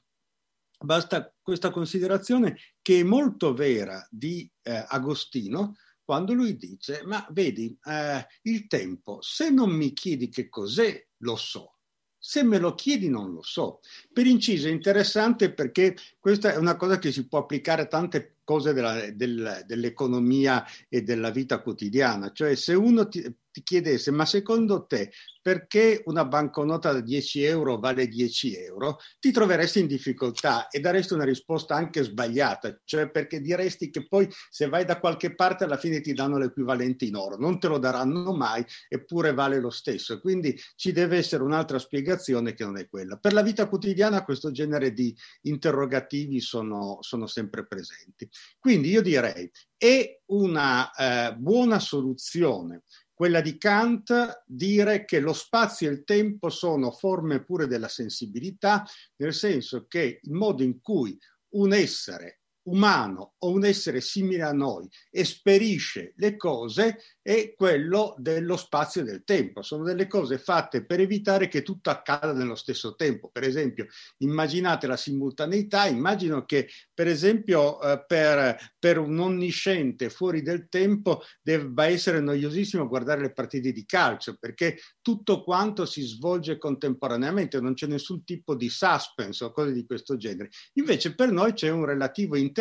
[0.78, 5.76] basta questa considerazione che è molto vera di eh, Agostino,
[6.12, 11.36] quando lui dice, ma vedi, eh, il tempo, se non mi chiedi che cos'è, lo
[11.36, 11.78] so.
[12.18, 13.80] Se me lo chiedi non lo so.
[14.12, 18.40] Per inciso è interessante perché questa è una cosa che si può applicare a tante
[18.44, 22.32] cose della, del, dell'economia e della vita quotidiana.
[22.32, 25.10] Cioè se uno ti, ti chiedesse, ma secondo te
[25.42, 31.14] perché una banconota da 10 euro vale 10 euro, ti troveresti in difficoltà e daresti
[31.14, 35.76] una risposta anche sbagliata, cioè perché diresti che poi se vai da qualche parte alla
[35.76, 40.20] fine ti danno l'equivalente in oro, non te lo daranno mai, eppure vale lo stesso.
[40.20, 43.16] Quindi ci deve essere un'altra spiegazione che non è quella.
[43.16, 48.28] Per la vita quotidiana questo genere di interrogativi sono, sono sempre presenti.
[48.58, 52.84] Quindi io direi, è una eh, buona soluzione
[53.22, 58.84] quella di Kant dire che lo spazio e il tempo sono forme pure della sensibilità,
[59.16, 61.16] nel senso che il modo in cui
[61.50, 68.56] un essere umano o un essere simile a noi esperisce le cose è quello dello
[68.56, 69.62] spazio e del tempo.
[69.62, 73.30] Sono delle cose fatte per evitare che tutto accada nello stesso tempo.
[73.30, 73.86] Per esempio,
[74.18, 81.22] immaginate la simultaneità, immagino che per esempio eh, per, per, un onnisciente fuori del tempo
[81.40, 87.74] debba essere noiosissimo guardare le partite di calcio perché tutto quanto si svolge contemporaneamente, non
[87.74, 90.50] c'è nessun tipo di suspense o cose di questo genere.
[90.74, 92.51] Invece per noi c'è un relativo interesse.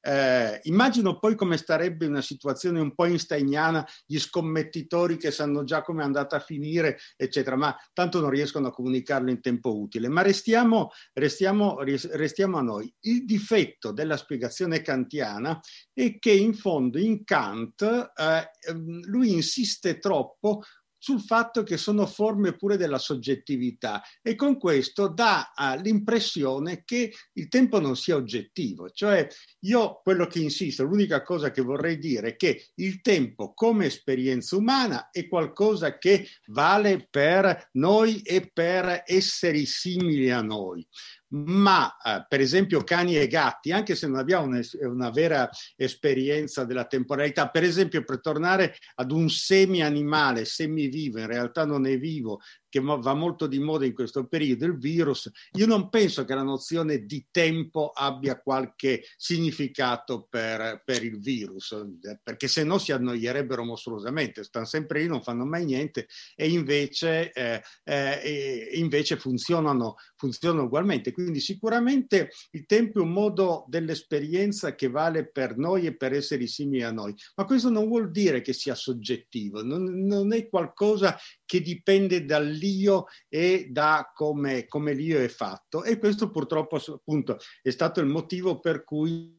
[0.00, 3.06] Eh, immagino poi come starebbe una situazione un po'
[3.48, 8.30] Magliana, gli scommettitori che sanno già come è andata a finire, eccetera, ma tanto non
[8.30, 10.08] riescono a comunicarlo in tempo utile.
[10.08, 12.92] Ma restiamo, restiamo, restiamo a noi.
[13.00, 15.58] Il difetto della spiegazione kantiana
[15.92, 20.62] è che in fondo in Kant eh, ehm, lui insiste troppo
[20.98, 27.12] sul fatto che sono forme pure della soggettività e con questo dà uh, l'impressione che
[27.34, 28.90] il tempo non sia oggettivo.
[28.90, 29.26] Cioè
[29.60, 34.56] io quello che insisto, l'unica cosa che vorrei dire è che il tempo come esperienza
[34.56, 40.86] umana è qualcosa che vale per noi e per esseri simili a noi
[41.30, 46.86] ma eh, per esempio cani e gatti, anche se non abbiamo una, vera esperienza della
[46.86, 52.80] temporalità, per esempio per tornare ad un semi-animale, semi-vivo, in realtà non è vivo, che
[52.80, 57.04] va molto di moda in questo periodo, il virus, io non penso che la nozione
[57.04, 61.74] di tempo abbia qualche significato per, per il virus,
[62.22, 67.32] perché se no si annoierebbero mostruosamente, stanno sempre lì, non fanno mai niente e invece,
[67.32, 71.12] eh, eh, invece funzionano, funzionano ugualmente.
[71.12, 76.46] Quindi sicuramente il tempo è un modo dell'esperienza che vale per noi e per esseri
[76.46, 81.16] simili a noi, ma questo non vuol dire che sia soggettivo, non, non è qualcosa
[81.44, 85.84] che dipende dall'io e da come, come l'io è fatto.
[85.84, 89.38] E questo purtroppo appunto è stato il motivo per cui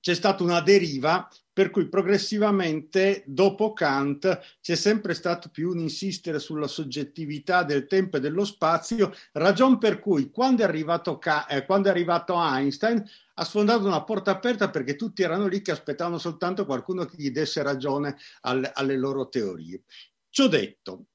[0.00, 6.38] c'è stata una deriva per cui progressivamente dopo Kant c'è sempre stato più un insistere
[6.38, 11.88] sulla soggettività del tempo e dello spazio, ragion per cui quando è arrivato, eh, quando
[11.88, 16.66] è arrivato Einstein ha sfondato una porta aperta perché tutti erano lì che aspettavano soltanto
[16.66, 19.84] qualcuno che gli desse ragione alle, alle loro teorie.
[20.28, 21.06] Ciò detto,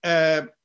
[0.00, 0.56] eh,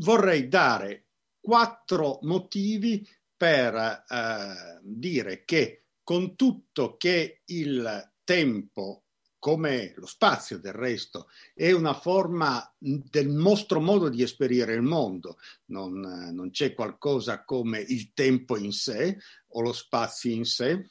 [0.00, 1.06] vorrei dare
[1.38, 3.76] quattro motivi per
[4.08, 9.02] eh, dire che con tutto che il tempo
[9.38, 15.36] come lo spazio del resto, è una forma del nostro modo di esperire il mondo.
[15.66, 19.18] Non, non, c'è qualcosa come il tempo in sé
[19.48, 20.88] o lo spazio in sé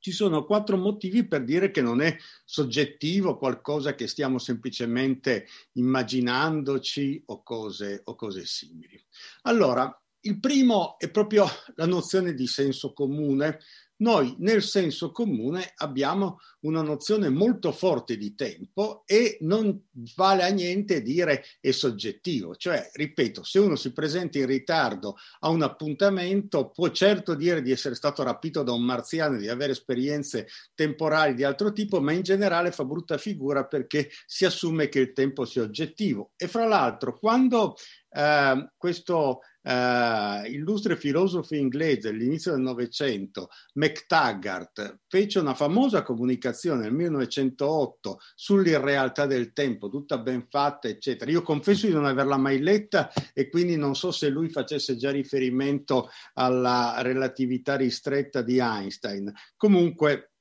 [0.00, 7.22] ci sono quattro motivi per dire che non è soggettivo, qualcosa che stiamo semplicemente immaginandoci
[7.26, 9.02] o cose, o cose simili.
[9.42, 13.58] Allora, il primo è proprio la nozione di senso comune,
[14.00, 20.48] noi nel senso comune abbiamo una nozione molto forte di tempo e non vale a
[20.48, 22.54] niente dire è soggettivo.
[22.54, 27.72] Cioè, ripeto, se uno si presenta in ritardo a un appuntamento, può certo dire di
[27.72, 32.22] essere stato rapito da un marziano, di avere esperienze temporali di altro tipo, ma in
[32.22, 36.32] generale fa brutta figura perché si assume che il tempo sia oggettivo.
[36.36, 37.74] E fra l'altro, quando
[38.10, 46.92] eh, questo uh, illustre filosofo inglese all'inizio del Novecento, McTaggart, fece una famosa comunicazione nel
[46.92, 51.30] 1908 sull'irrealtà del tempo, tutta ben fatta, eccetera.
[51.30, 55.10] Io confesso di non averla mai letta e quindi non so se lui facesse già
[55.10, 59.32] riferimento alla relatività ristretta di Einstein.
[59.56, 60.32] Comunque,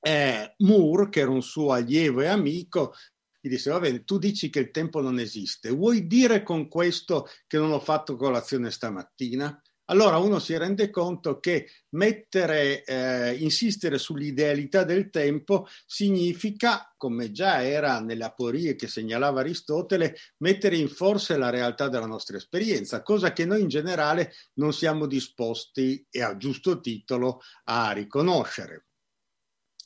[0.00, 2.94] eh, Moore, che era un suo allievo e amico,
[3.40, 7.28] gli disse, va bene, tu dici che il tempo non esiste, vuoi dire con questo
[7.46, 9.60] che non ho fatto colazione stamattina?
[9.90, 17.64] Allora uno si rende conto che mettere, eh, insistere sull'idealità del tempo significa, come già
[17.64, 23.32] era nelle aporie che segnalava Aristotele, mettere in forse la realtà della nostra esperienza, cosa
[23.32, 28.88] che noi in generale non siamo disposti, e a giusto titolo, a riconoscere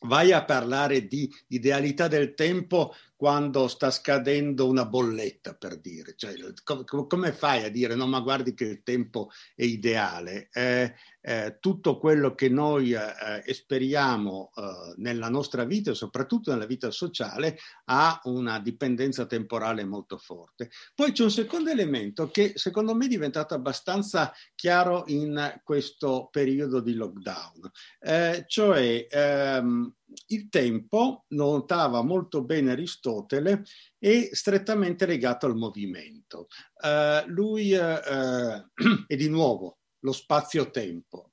[0.02, 6.14] vai a parlare di idealità del tempo quando sta scadendo una bolletta, per dire.
[6.16, 10.48] Cioè, com- come fai a dire no, ma guardi che il tempo è ideale?
[10.52, 13.00] Eh, eh, tutto quello che noi eh,
[13.44, 20.70] esperiamo eh, nella nostra vita soprattutto nella vita sociale ha una dipendenza temporale molto forte.
[20.92, 26.80] Poi c'è un secondo elemento che secondo me è diventato abbastanza chiaro in questo periodo
[26.80, 29.94] di lockdown, eh, cioè ehm,
[30.28, 33.64] il tempo, notava molto bene Aristotele,
[33.98, 36.48] è strettamente legato al movimento.
[36.82, 37.76] Uh, lui, uh,
[39.06, 41.32] e di nuovo, lo spazio-tempo.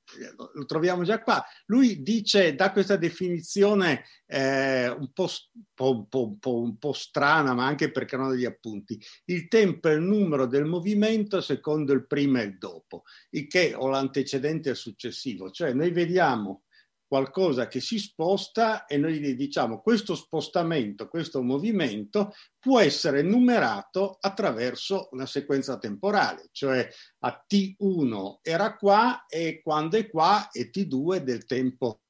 [0.53, 1.43] Lo troviamo già qua.
[1.65, 5.27] Lui dice, dà questa definizione eh, un, po',
[5.73, 6.07] po',
[6.39, 8.99] po', un, po', strana, ma anche perché non ha degli appunti.
[9.25, 13.73] Il tempo è il numero del movimento secondo il prima e il dopo, il che
[13.75, 15.51] o l'antecedente e il successivo.
[15.51, 16.63] Cioè noi vediamo
[17.09, 25.09] qualcosa che si sposta e noi diciamo questo spostamento, questo movimento può essere numerato attraverso
[25.13, 26.87] una sequenza temporale, cioè
[27.21, 32.01] a T1 era qua e quando è qua è T2 del tempo,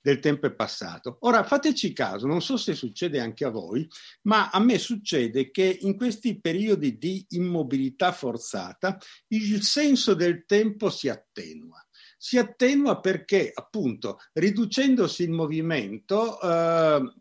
[0.00, 1.18] del tempo è passato.
[1.20, 3.86] Ora fateci caso, non so se succede anche a voi,
[4.22, 8.96] ma a me succede che in questi periodi di immobilità forzata
[9.28, 11.85] il senso del tempo si attenua
[12.16, 17.12] si attenua perché appunto riducendosi il movimento eh,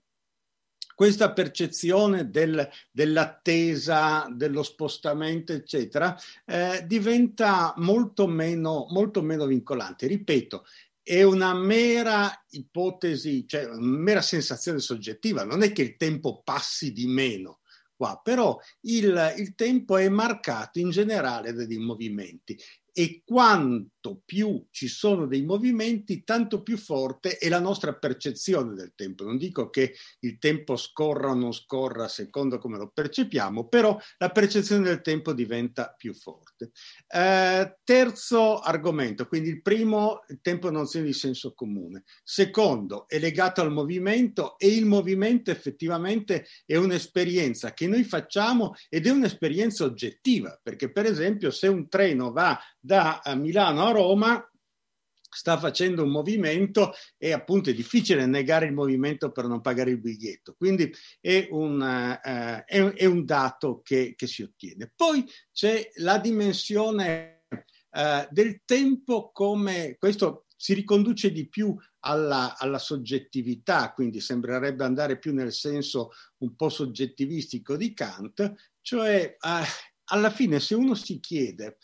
[0.96, 10.08] questa percezione del, dell'attesa, dello spostamento, eccetera, eh, diventa molto meno, molto meno vincolante.
[10.08, 10.66] Ripeto,
[11.04, 16.94] è una mera ipotesi, cioè una mera sensazione soggettiva, non è che il tempo passi
[16.94, 17.60] di meno
[17.96, 22.58] qua, però il, il tempo è marcato in generale dai movimenti
[22.98, 28.94] e quanto più ci sono dei movimenti, tanto più forte è la nostra percezione del
[28.96, 29.26] tempo.
[29.26, 34.30] Non dico che il tempo scorra o non scorra secondo come lo percepiamo, però la
[34.30, 36.72] percezione del tempo diventa più forte.
[37.06, 42.04] Eh, terzo argomento, quindi il primo, il tempo non sia di senso comune.
[42.24, 49.06] Secondo, è legato al movimento e il movimento effettivamente è un'esperienza che noi facciamo ed
[49.06, 54.50] è un'esperienza oggettiva, perché per esempio se un treno va da Milano a Roma
[55.36, 60.00] sta facendo un movimento e appunto è difficile negare il movimento per non pagare il
[60.00, 60.54] biglietto.
[60.58, 64.94] Quindi è un, uh, è, è un dato che, che, si ottiene.
[64.96, 71.76] Poi c'è la dimensione uh, del tempo come questo si riconduce di più
[72.06, 79.36] alla, alla, soggettività, quindi sembrerebbe andare più nel senso un po' soggettivistico di Kant, cioè
[79.38, 79.66] uh,
[80.06, 81.78] alla fine se uno si chiede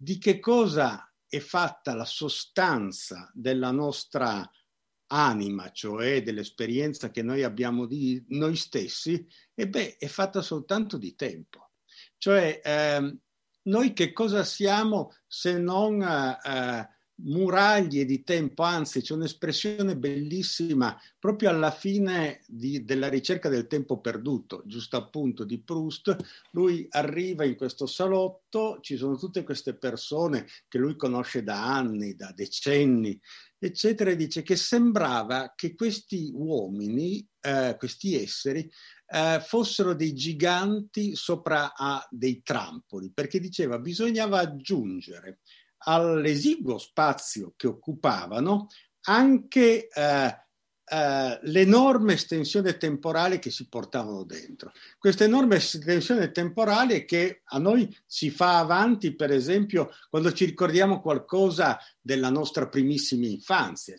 [0.00, 4.48] di che cosa è fatta la sostanza della nostra
[5.08, 11.14] anima, cioè dell'esperienza che noi abbiamo di noi stessi, e beh, è fatta soltanto di
[11.14, 11.72] tempo.
[12.16, 13.18] Cioè, eh,
[13.62, 16.88] noi che cosa siamo se non eh,
[17.20, 24.00] muraglie di tempo, anzi c'è un'espressione bellissima proprio alla fine di, della ricerca del tempo
[24.00, 26.16] perduto, giusto appunto di Proust,
[26.52, 32.14] lui arriva in questo salotto, ci sono tutte queste persone che lui conosce da anni,
[32.14, 33.18] da decenni,
[33.58, 38.70] eccetera, e dice che sembrava che questi uomini, eh, questi esseri,
[39.10, 45.40] eh, fossero dei giganti sopra a dei trampoli, perché diceva bisognava aggiungere
[45.78, 48.68] all'esiguo spazio che occupavano
[49.02, 50.36] anche eh,
[50.90, 54.72] eh, l'enorme estensione temporale che si portavano dentro.
[54.98, 61.00] Questa enorme estensione temporale che a noi si fa avanti, per esempio, quando ci ricordiamo
[61.00, 63.98] qualcosa della nostra primissima infanzia.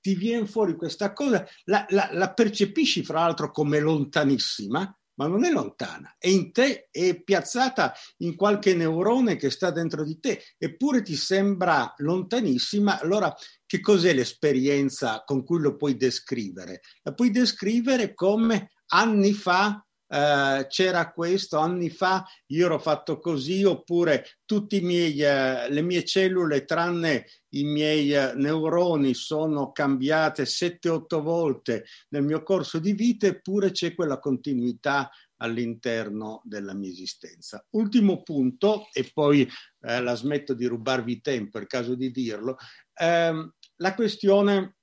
[0.00, 5.44] Ti viene fuori questa cosa, la, la, la percepisci fra l'altro come lontanissima, ma non
[5.44, 10.42] è lontana, è in te, è piazzata in qualche neurone che sta dentro di te,
[10.56, 13.00] eppure ti sembra lontanissima.
[13.00, 13.34] Allora,
[13.66, 16.80] che cos'è l'esperienza con cui lo puoi descrivere?
[17.02, 23.62] La puoi descrivere come anni fa Uh, c'era questo anni fa, io ero fatto così,
[23.64, 31.84] oppure tutte uh, le mie cellule, tranne i miei uh, neuroni, sono cambiate 7-8 volte
[32.08, 37.64] nel mio corso di vita, eppure c'è quella continuità all'interno della mia esistenza.
[37.70, 42.56] Ultimo punto, e poi eh, la smetto di rubarvi tempo, è il caso di dirlo,
[42.94, 44.76] ehm, la questione,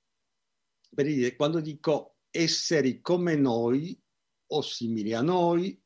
[0.94, 3.98] per dire, quando dico esseri come noi,
[4.48, 5.80] o simili a noi,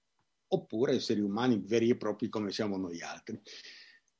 [0.49, 3.41] oppure esseri umani veri e propri come siamo noi altri.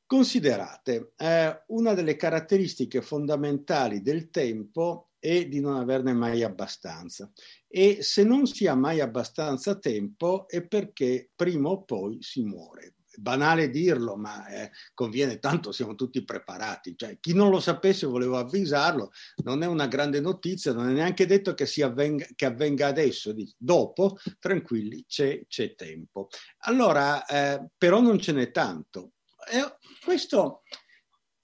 [0.07, 7.31] Considerate, eh, una delle caratteristiche fondamentali del tempo è di non averne mai abbastanza
[7.69, 12.95] e se non si ha mai abbastanza tempo è perché prima o poi si muore
[13.17, 16.95] banale dirlo, ma eh, conviene tanto, siamo tutti preparati.
[16.97, 19.11] Cioè, chi non lo sapesse volevo avvisarlo,
[19.45, 24.19] non è una grande notizia, non è neanche detto che, avvenga, che avvenga adesso, dopo,
[24.39, 26.29] tranquilli, c'è, c'è tempo.
[26.61, 29.13] Allora, eh, però non ce n'è tanto.
[29.51, 30.63] E questo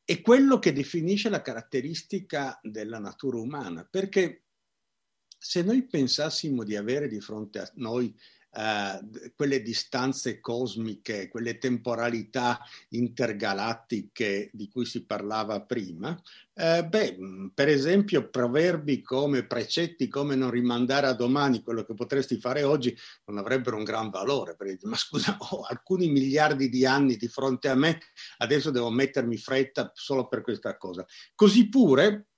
[0.05, 4.45] è quello che definisce la caratteristica della natura umana, perché
[5.39, 8.14] se noi pensassimo di avere di fronte a noi
[8.57, 12.59] uh, quelle distanze cosmiche, quelle temporalità
[12.91, 16.21] intergalattiche di cui si parlava prima,
[16.59, 17.19] eh, beh,
[17.53, 22.97] per esempio, proverbi come precetti come non rimandare a domani quello che potresti fare oggi
[23.27, 24.57] non avrebbero un gran valore.
[24.57, 28.01] Perché, ma scusa, ho alcuni miliardi di anni di fronte a me,
[28.39, 31.05] adesso devo mettermi fretta solo per questa cosa.
[31.35, 32.29] Così pure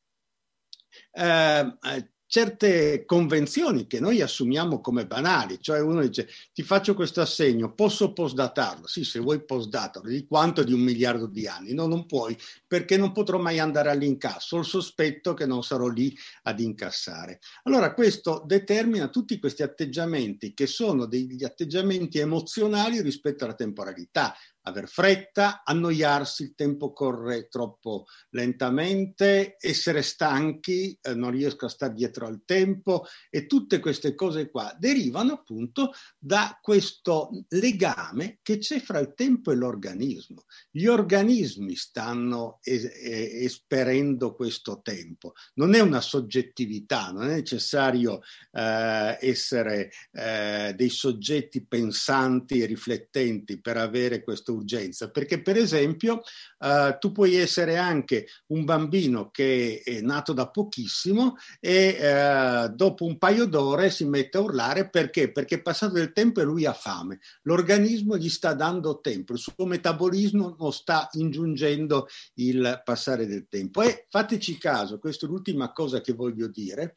[1.12, 7.22] eh, eh certe convenzioni che noi assumiamo come banali, cioè uno dice ti faccio questo
[7.22, 8.86] assegno, posso postdatarlo?
[8.86, 10.62] Sì, se vuoi postdatarlo, di quanto?
[10.62, 11.72] Di un miliardo di anni?
[11.72, 15.88] No, non puoi, perché non potrò mai andare all'incasso, ho il sospetto che non sarò
[15.88, 17.40] lì ad incassare.
[17.62, 24.34] Allora questo determina tutti questi atteggiamenti che sono degli atteggiamenti emozionali rispetto alla temporalità,
[24.68, 31.94] aver fretta, annoiarsi, il tempo corre troppo lentamente, essere stanchi, eh, non riesco a stare
[31.94, 38.80] dietro al tempo e tutte queste cose qua derivano appunto da questo legame che c'è
[38.80, 40.44] fra il tempo e l'organismo.
[40.70, 48.20] Gli organismi stanno es- esperendo questo tempo, non è una soggettività, non è necessario
[48.52, 56.22] eh, essere eh, dei soggetti pensanti e riflettenti per avere questo urgenza, perché per esempio
[56.58, 63.04] uh, tu puoi essere anche un bambino che è nato da pochissimo e uh, dopo
[63.04, 65.32] un paio d'ore si mette a urlare perché?
[65.32, 67.18] Perché passato del tempo e lui ha fame.
[67.42, 73.82] L'organismo gli sta dando tempo, il suo metabolismo sta ingiungendo il passare del tempo.
[73.82, 76.94] E fateci caso, questa è l'ultima cosa che voglio dire.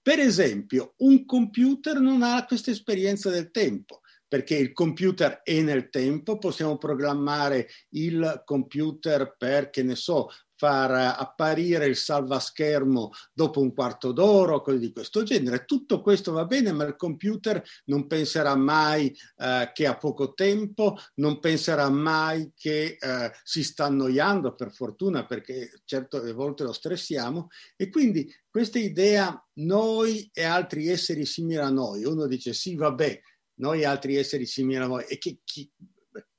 [0.00, 5.88] Per esempio, un computer non ha questa esperienza del tempo perché il computer è nel
[5.88, 13.72] tempo, possiamo programmare il computer per, che ne so, far apparire il salvaschermo dopo un
[13.72, 15.64] quarto d'ora, cose di questo genere.
[15.64, 20.96] Tutto questo va bene, ma il computer non penserà mai eh, che ha poco tempo,
[21.14, 27.46] non penserà mai che eh, si sta annoiando, per fortuna, perché certe volte lo stressiamo.
[27.76, 33.20] E quindi questa idea, noi e altri esseri simili a noi, uno dice sì, vabbè,
[33.58, 35.04] noi altri esseri simili a voi.
[35.04, 35.70] E, che, chi,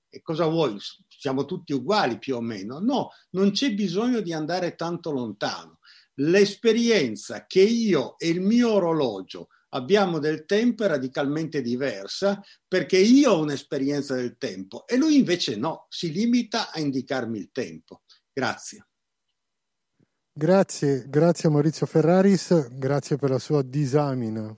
[0.10, 0.78] e cosa vuoi?
[1.08, 2.80] Siamo tutti uguali più o meno?
[2.80, 5.80] No, non c'è bisogno di andare tanto lontano.
[6.16, 13.32] L'esperienza che io e il mio orologio abbiamo del tempo è radicalmente diversa perché io
[13.32, 18.02] ho un'esperienza del tempo e lui invece no, si limita a indicarmi il tempo.
[18.34, 18.88] Grazie.
[20.32, 24.56] Grazie, grazie Maurizio Ferraris, grazie per la sua disamina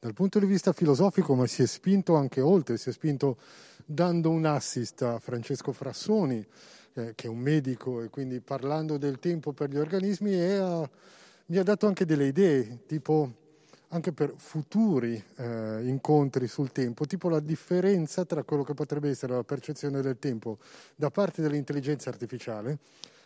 [0.00, 3.36] dal punto di vista filosofico, ma si è spinto anche oltre, si è spinto
[3.84, 6.46] dando un assist a Francesco Frassoni,
[6.94, 10.88] eh, che è un medico e quindi parlando del tempo per gli organismi e ha,
[11.46, 13.46] mi ha dato anche delle idee, tipo
[13.88, 19.32] anche per futuri eh, incontri sul tempo, tipo la differenza tra quello che potrebbe essere
[19.32, 20.58] la percezione del tempo
[20.94, 22.78] da parte dell'intelligenza artificiale,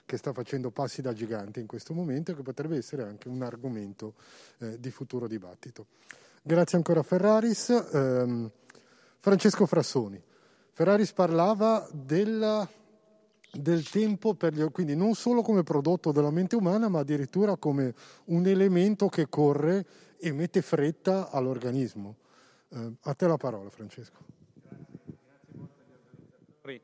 [0.07, 3.43] che sta facendo passi da gigante in questo momento e che potrebbe essere anche un
[3.43, 4.15] argomento
[4.59, 5.87] eh, di futuro dibattito.
[6.45, 7.69] Grazie ancora a Ferraris.
[7.71, 8.51] Eh,
[9.21, 10.21] Francesco Frassoni.
[10.73, 12.69] Ferraris parlava della,
[13.53, 18.45] del tempo, gli, quindi non solo come prodotto della mente umana, ma addirittura come un
[18.45, 19.87] elemento che corre
[20.19, 22.17] e mette fretta all'organismo.
[22.71, 24.25] Eh, a te la parola, Francesco.
[26.61, 26.81] Grazie,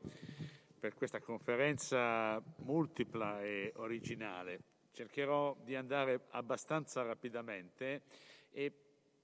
[0.79, 4.61] per questa conferenza multipla e originale.
[4.93, 8.03] Cercherò di andare abbastanza rapidamente
[8.51, 8.71] e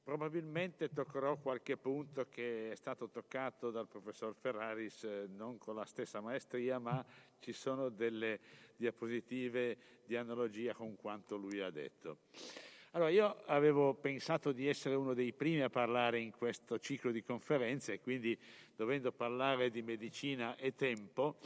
[0.06, 5.86] Probabilmente toccherò qualche punto che è stato toccato dal professor Ferraris, eh, non con la
[5.86, 7.04] stessa maestria, ma
[7.40, 8.40] ci sono delle
[8.76, 12.20] diapositive di analogia con quanto lui ha detto.
[12.92, 17.24] Allora, io avevo pensato di essere uno dei primi a parlare in questo ciclo di
[17.24, 18.40] conferenze quindi
[18.76, 21.38] dovendo parlare di medicina e tempo,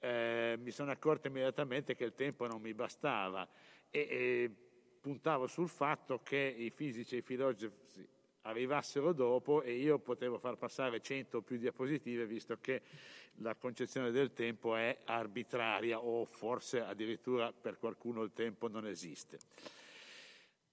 [0.00, 3.48] eh, mi sono accorto immediatamente che il tempo non mi bastava
[3.90, 4.50] e, e
[5.08, 8.06] puntavo sul fatto che i fisici e i filosofi
[8.42, 12.82] arrivassero dopo e io potevo far passare 100 o più diapositive visto che
[13.36, 19.38] la concezione del tempo è arbitraria o forse addirittura per qualcuno il tempo non esiste.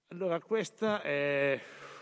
[0.08, 1.58] Allora questa è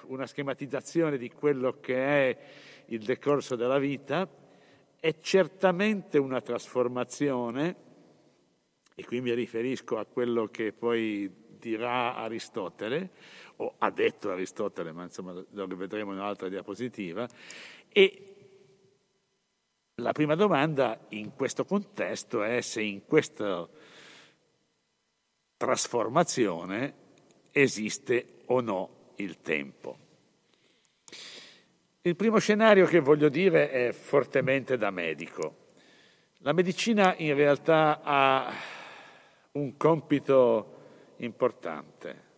[0.06, 2.38] una schematizzazione di quello che è
[2.86, 4.28] il decorso della vita,
[4.98, 7.76] è certamente una trasformazione
[8.92, 13.10] e qui mi riferisco a quello che poi dirà Aristotele,
[13.56, 17.26] o ha detto Aristotele, ma insomma lo rivedremo in un'altra diapositiva,
[17.88, 18.34] e
[19.96, 23.68] la prima domanda in questo contesto è se in questa
[25.56, 26.94] trasformazione
[27.52, 29.98] esiste o no il tempo.
[32.02, 35.62] Il primo scenario che voglio dire è fortemente da medico.
[36.38, 38.52] La medicina in realtà ha
[39.52, 40.73] un compito
[41.18, 42.32] importante.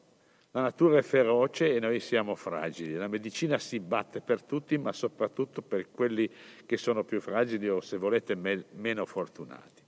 [0.57, 2.95] La natura è feroce e noi siamo fragili.
[2.95, 6.31] La medicina si batte per tutti, ma soprattutto per quelli
[6.65, 9.83] che sono più fragili o, se volete, me- meno fortunati.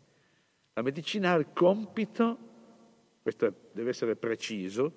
[0.75, 2.39] La medicina ha il compito,
[3.23, 4.93] questo deve essere preciso,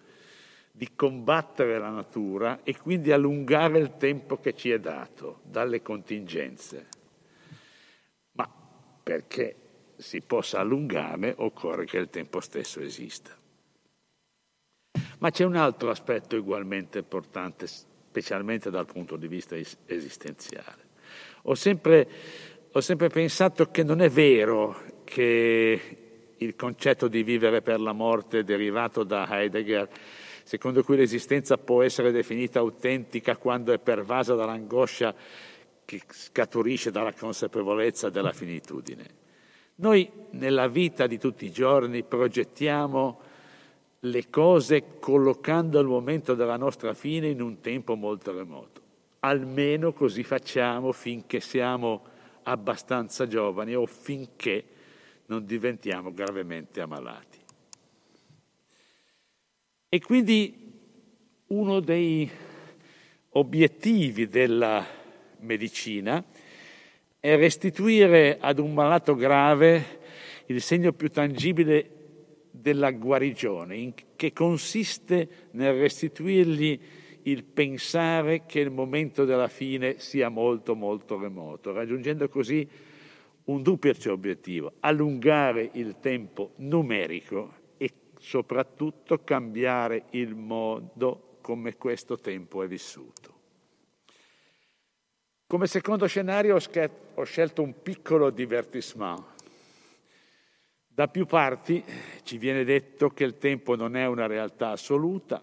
[0.73, 6.87] di combattere la natura e quindi allungare il tempo che ci è dato dalle contingenze.
[8.33, 8.49] Ma
[9.01, 9.55] perché
[9.95, 13.39] si possa allungare occorre che il tempo stesso esista.
[15.21, 19.55] Ma c'è un altro aspetto ugualmente importante, specialmente dal punto di vista
[19.85, 20.89] esistenziale.
[21.43, 22.07] Ho sempre,
[22.71, 25.97] ho sempre pensato che non è vero che
[26.37, 29.89] il concetto di vivere per la morte derivato da Heidegger
[30.43, 35.13] secondo cui l'esistenza può essere definita autentica quando è pervasa dall'angoscia
[35.85, 39.05] che scaturisce dalla consapevolezza della finitudine.
[39.75, 43.29] Noi nella vita di tutti i giorni progettiamo
[44.05, 48.81] le cose collocando il momento della nostra fine in un tempo molto remoto.
[49.19, 52.03] Almeno così facciamo finché siamo
[52.43, 54.63] abbastanza giovani o finché
[55.27, 57.37] non diventiamo gravemente ammalati.
[59.87, 60.71] E quindi
[61.47, 62.29] uno dei
[63.33, 64.85] obiettivi della
[65.39, 66.23] medicina
[67.19, 69.99] è restituire ad un malato grave
[70.47, 72.00] il segno più tangibile
[72.61, 76.79] della guarigione, che consiste nel restituirgli
[77.23, 82.67] il pensare che il momento della fine sia molto molto remoto, raggiungendo così
[83.43, 87.59] un duplice obiettivo, allungare il tempo numerico
[88.21, 93.39] soprattutto cambiare il modo come questo tempo è vissuto.
[95.47, 99.39] Come secondo scenario ho scelto un piccolo divertissement.
[101.01, 101.83] Da più parti
[102.21, 105.41] ci viene detto che il tempo non è una realtà assoluta.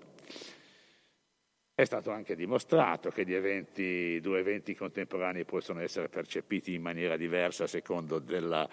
[1.75, 7.65] È stato anche dimostrato che eventi, due eventi contemporanei possono essere percepiti in maniera diversa
[7.65, 8.69] a secondo della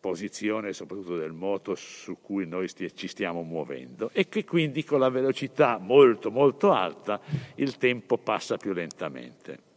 [0.00, 5.10] posizione soprattutto del moto su cui noi ci stiamo muovendo e che quindi con la
[5.10, 7.20] velocità molto molto alta
[7.54, 9.73] il tempo passa più lentamente.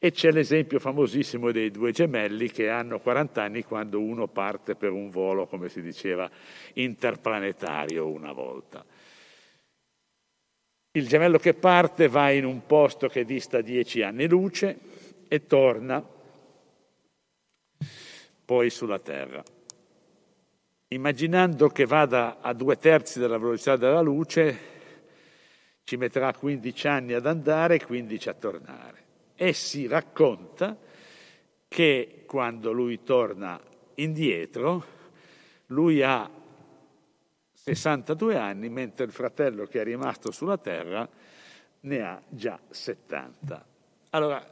[0.00, 4.92] E c'è l'esempio famosissimo dei due gemelli che hanno 40 anni quando uno parte per
[4.92, 6.30] un volo, come si diceva,
[6.74, 8.84] interplanetario una volta.
[10.92, 14.78] Il gemello che parte va in un posto che dista 10 anni luce
[15.26, 16.04] e torna
[18.44, 19.42] poi sulla Terra.
[20.88, 24.58] Immaginando che vada a due terzi della velocità della luce,
[25.84, 29.07] ci metterà 15 anni ad andare e 15 a tornare.
[29.40, 30.76] E si racconta
[31.68, 33.60] che quando lui torna
[33.94, 34.84] indietro,
[35.66, 36.28] lui ha
[37.52, 41.08] 62 anni, mentre il fratello che è rimasto sulla Terra
[41.82, 43.66] ne ha già 70.
[44.10, 44.44] Allora,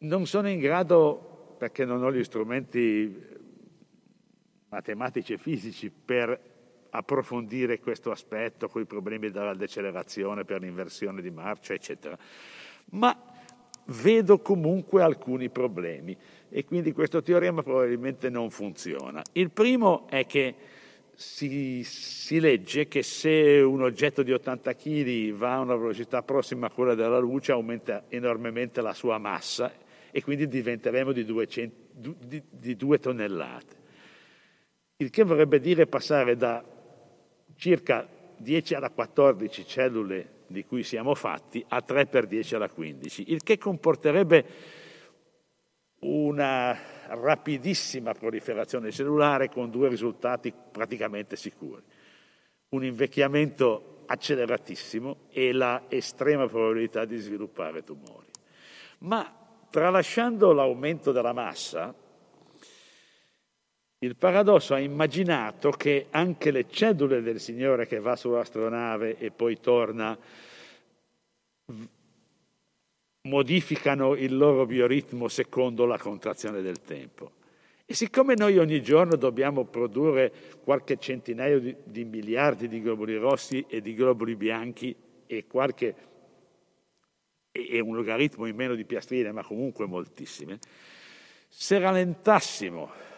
[0.00, 3.30] non sono in grado perché non ho gli strumenti
[4.68, 6.50] matematici e fisici per
[6.90, 12.18] approfondire questo aspetto con i problemi della decelerazione per l'inversione di marcia, eccetera.
[12.90, 13.31] Ma
[13.86, 16.16] vedo comunque alcuni problemi
[16.48, 19.22] e quindi questo teorema probabilmente non funziona.
[19.32, 20.54] Il primo è che
[21.14, 26.66] si, si, legge che se un oggetto di 80 kg va a una velocità prossima
[26.66, 29.72] a quella della luce aumenta enormemente la sua massa
[30.10, 33.80] e quindi diventeremo di, 200, di, di due tonnellate.
[34.96, 36.64] Il che vorrebbe dire passare da
[37.56, 38.06] circa
[38.36, 43.42] 10 alla 14 cellule di cui siamo fatti a 3 per 10 alla 15, il
[43.42, 44.46] che comporterebbe
[46.00, 46.78] una
[47.08, 51.82] rapidissima proliferazione cellulare con due risultati praticamente sicuri.
[52.68, 58.26] Un invecchiamento acceleratissimo e la estrema probabilità di sviluppare tumori.
[58.98, 59.42] Ma
[59.72, 61.94] Tralasciando l'aumento della massa,
[64.02, 69.60] il paradosso ha immaginato che anche le cellule del Signore che va sull'astronave e poi
[69.60, 70.18] torna
[73.28, 77.30] modificano il loro bioritmo secondo la contrazione del tempo.
[77.86, 80.32] E siccome noi ogni giorno dobbiamo produrre
[80.64, 84.94] qualche centinaio di, di miliardi di globuli rossi e di globuli bianchi
[85.26, 85.94] e qualche
[87.52, 90.58] e un logaritmo in meno di piastrine, ma comunque moltissime,
[91.46, 93.11] se rallentassimo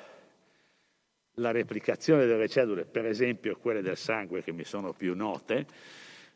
[1.35, 5.67] la replicazione delle cellule, per esempio quelle del sangue che mi sono più note,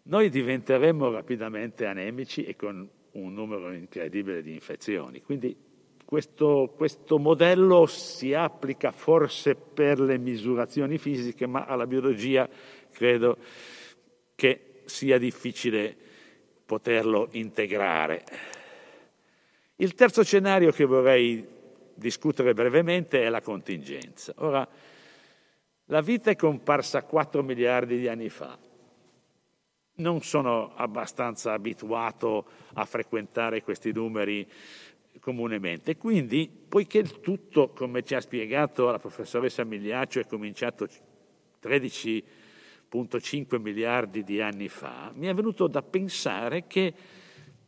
[0.04, 5.22] noi diventeremmo rapidamente anemici e con un numero incredibile di infezioni.
[5.22, 5.56] Quindi
[6.04, 12.48] questo, questo, modello si applica forse per le misurazioni fisiche, ma alla biologia
[12.90, 13.36] credo
[14.34, 15.94] che sia difficile
[16.64, 18.24] poterlo integrare.
[19.76, 21.46] Il terzo scenario che vorrei
[21.94, 24.32] discutere brevemente è la contingenza.
[24.36, 24.66] Ora,
[25.90, 28.58] la vita è comparsa 4 miliardi di anni fa.
[29.96, 34.46] Non sono abbastanza abituato a frequentare questi numeri
[35.18, 35.96] comunemente.
[35.96, 40.86] Quindi, poiché il tutto, come ci ha spiegato la professoressa Migliaccio, è cominciato
[41.62, 46.94] 13,5 miliardi di anni fa, mi è venuto da pensare che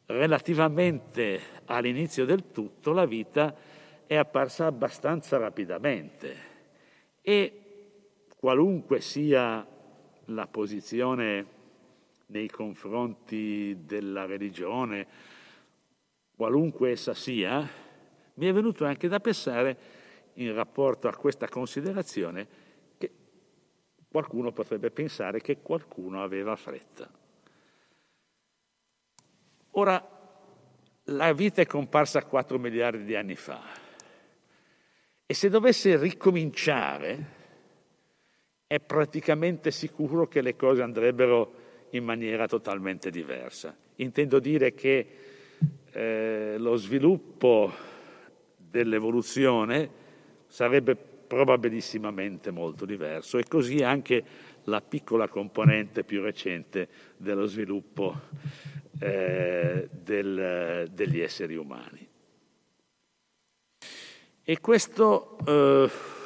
[0.07, 3.55] relativamente all'inizio del tutto la vita
[4.07, 6.49] è apparsa abbastanza rapidamente
[7.23, 7.60] e
[8.41, 9.67] qualunque sia
[10.25, 11.47] la posizione
[12.29, 15.07] nei confronti della religione,
[16.35, 17.69] qualunque essa sia,
[18.33, 19.77] mi è venuto anche da pensare,
[20.35, 22.49] in rapporto a questa considerazione,
[22.97, 23.13] che
[24.09, 27.11] qualcuno potrebbe pensare che qualcuno aveva fretta.
[29.73, 30.19] Ora,
[31.05, 33.61] la vita è comparsa 4 miliardi di anni fa
[35.27, 37.40] e se dovesse ricominciare,
[38.71, 41.55] è praticamente sicuro che le cose andrebbero
[41.91, 43.77] in maniera totalmente diversa.
[43.97, 45.07] Intendo dire che
[45.91, 47.73] eh, lo sviluppo
[48.57, 49.91] dell'evoluzione
[50.47, 54.23] sarebbe probabilissimamente molto diverso e così anche
[54.65, 58.21] la piccola componente più recente dello sviluppo
[59.01, 62.09] eh, del, degli esseri umani.
[64.45, 66.19] E questo eh,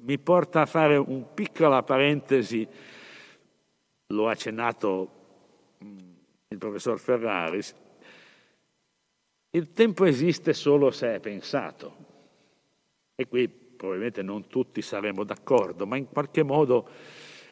[0.00, 2.66] mi porta a fare una piccola parentesi,
[4.06, 5.10] l'ho accennato
[5.84, 5.98] mm,
[6.48, 7.74] il professor Ferraris,
[9.50, 12.04] il tempo esiste solo se è pensato.
[13.14, 16.88] E qui probabilmente non tutti saremo d'accordo, ma in qualche modo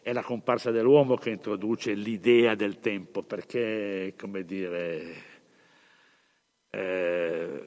[0.02, 5.14] è la comparsa dell'uomo che introduce l'idea del tempo, perché, come dire,
[6.68, 7.64] eh,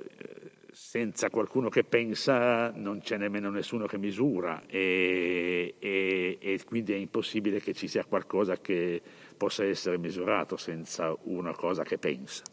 [0.80, 6.96] senza qualcuno che pensa non c'è nemmeno nessuno che misura e, e, e, quindi è
[6.96, 9.02] impossibile che ci sia qualcosa che
[9.36, 12.44] possa essere misurato senza una cosa che pensa.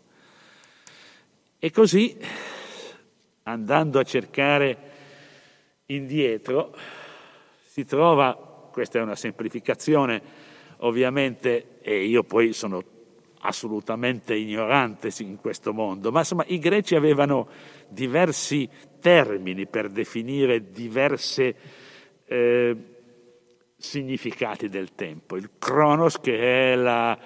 [1.59, 2.17] E così,
[3.43, 4.79] andando a cercare
[5.87, 6.75] indietro,
[7.63, 8.35] si trova,
[8.73, 10.23] questa è una semplificazione
[10.79, 12.94] ovviamente, e io poi sono
[13.47, 17.49] assolutamente ignorante in questo mondo, ma insomma i greci avevano
[17.89, 18.69] diversi
[19.01, 21.55] termini per definire diversi
[22.27, 22.77] eh,
[23.77, 25.37] significati del tempo.
[25.37, 27.19] Il cronos che è la,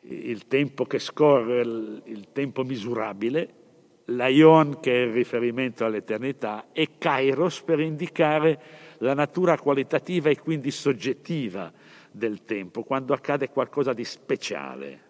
[0.00, 3.62] il tempo che scorre, il, il tempo misurabile,
[4.06, 8.60] l'aion che è il riferimento all'eternità e kairos per indicare
[8.98, 11.70] la natura qualitativa e quindi soggettiva
[12.10, 15.03] del tempo, quando accade qualcosa di speciale.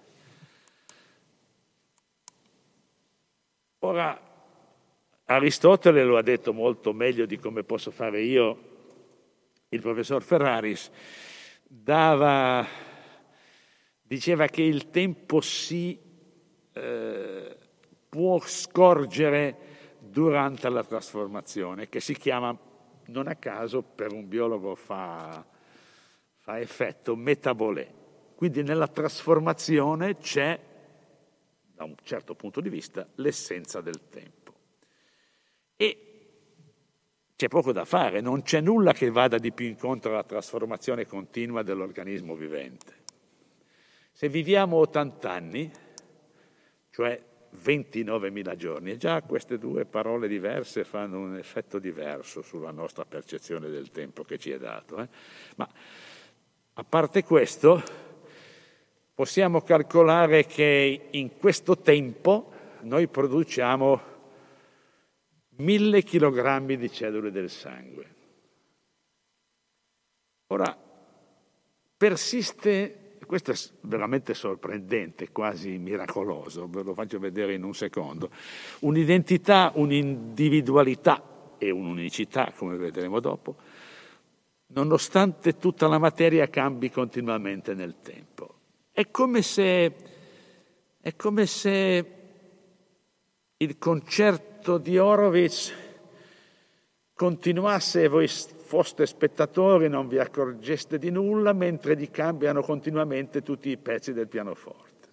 [3.84, 4.18] Ora,
[5.26, 8.58] Aristotele lo ha detto molto meglio di come posso fare io,
[9.68, 10.90] il professor Ferraris,
[11.64, 12.66] dava
[14.00, 16.00] diceva che il tempo si
[16.72, 17.56] eh,
[18.08, 19.56] può scorgere
[19.98, 22.58] durante la trasformazione, che si chiama,
[23.08, 25.44] non a caso, per un biologo fa,
[26.38, 27.86] fa effetto, metabolè.
[28.34, 30.58] Quindi nella trasformazione c'è,
[31.74, 34.54] da un certo punto di vista, l'essenza del tempo.
[35.76, 36.04] E
[37.36, 41.62] c'è poco da fare, non c'è nulla che vada di più incontro alla trasformazione continua
[41.62, 43.02] dell'organismo vivente.
[44.12, 45.70] Se viviamo 80 anni,
[46.90, 47.20] cioè
[47.56, 53.68] 29.000 giorni, e già queste due parole diverse fanno un effetto diverso sulla nostra percezione
[53.68, 55.00] del tempo che ci è dato.
[55.00, 55.08] Eh?
[55.56, 55.68] Ma
[56.74, 57.82] a parte questo,
[59.14, 62.52] possiamo calcolare che in questo tempo
[62.82, 64.12] noi produciamo
[65.56, 68.14] mille chilogrammi di cellule del sangue.
[70.48, 70.76] Ora,
[71.96, 78.30] persiste questo è veramente sorprendente, quasi miracoloso, ve lo faccio vedere in un secondo.
[78.80, 83.56] Un'identità, un'individualità e un'unicità, come vedremo dopo,
[84.68, 88.54] nonostante tutta la materia cambi continuamente nel tempo.
[88.96, 89.92] È come se,
[91.00, 92.12] è come se
[93.56, 95.74] il concerto di Horowitz
[97.12, 103.68] continuasse e voi foste spettatori, non vi accorgeste di nulla, mentre gli cambiano continuamente tutti
[103.68, 105.08] i pezzi del pianoforte.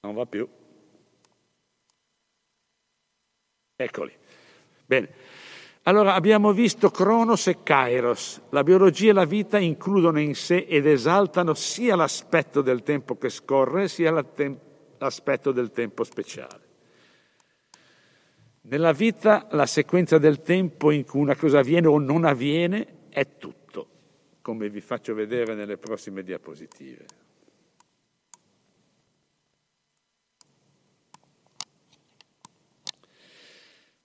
[0.00, 0.48] Non va più.
[3.76, 4.12] Eccoli.
[4.86, 5.38] Bene.
[5.84, 8.42] Allora abbiamo visto Cronos e Kairos.
[8.50, 13.30] La biologia e la vita includono in sé ed esaltano sia l'aspetto del tempo che
[13.30, 16.68] scorre, sia l'aspetto del tempo speciale.
[18.62, 23.38] Nella vita la sequenza del tempo in cui una cosa avviene o non avviene è
[23.38, 23.88] tutto,
[24.42, 27.06] come vi faccio vedere nelle prossime diapositive.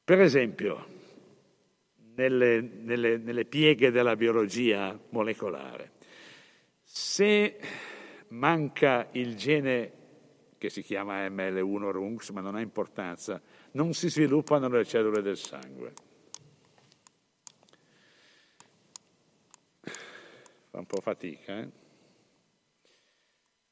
[0.05, 0.94] Per esempio,
[2.15, 5.91] nelle, nelle, nelle pieghe della biologia molecolare,
[6.83, 7.59] se
[8.29, 9.91] manca il gene
[10.57, 13.41] che si chiama ML1 RUNX, ma non ha importanza,
[13.71, 15.93] non si sviluppano le cellule del sangue.
[20.69, 21.69] Fa un po' fatica, eh?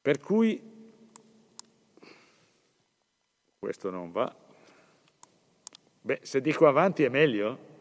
[0.00, 0.72] Per cui
[3.58, 4.36] questo non va.
[6.02, 7.72] Beh, se dico avanti è meglio?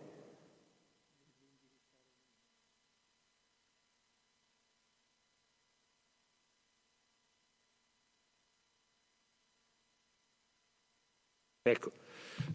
[11.65, 11.93] Ecco,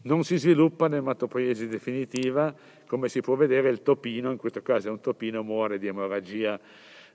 [0.02, 2.54] non si sviluppa nell'ematopoiesi definitiva,
[2.86, 6.60] come si può vedere il topino, in questo caso è un topino, muore di emorragia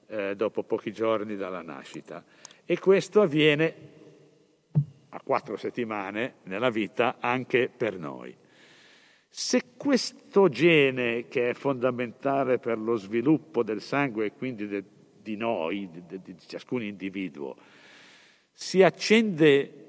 [0.08, 2.26] eh, dopo pochi giorni dalla nascita.
[2.66, 3.76] E questo avviene
[5.10, 8.36] a quattro settimane nella vita anche per noi.
[9.30, 14.84] Se questo gene, che è fondamentale per lo sviluppo del sangue e quindi de,
[15.22, 17.56] di noi, di, di ciascun individuo,
[18.52, 19.83] si accende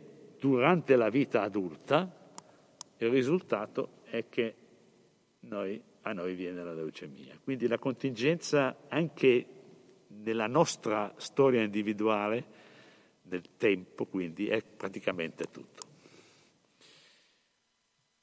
[0.45, 2.07] durante la vita adulta,
[2.99, 4.55] il risultato è che
[5.41, 7.39] noi, a noi viene la leucemia.
[7.43, 9.47] Quindi la contingenza anche
[10.09, 12.45] nella nostra storia individuale,
[13.23, 15.83] nel tempo, quindi è praticamente tutto.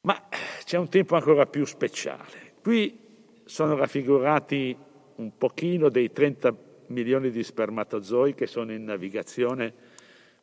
[0.01, 0.30] Ma
[0.63, 2.53] c'è un tempo ancora più speciale.
[2.61, 2.99] Qui
[3.45, 4.78] sono raffigurati
[5.15, 6.55] un pochino dei 30
[6.86, 9.74] milioni di spermatozoi che sono in navigazione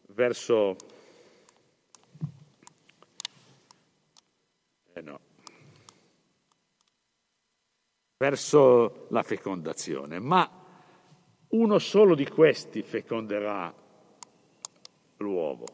[0.09, 0.77] verso
[8.19, 10.51] Verso la fecondazione, ma
[11.51, 13.73] uno solo di questi feconderà
[15.19, 15.67] l'uovo.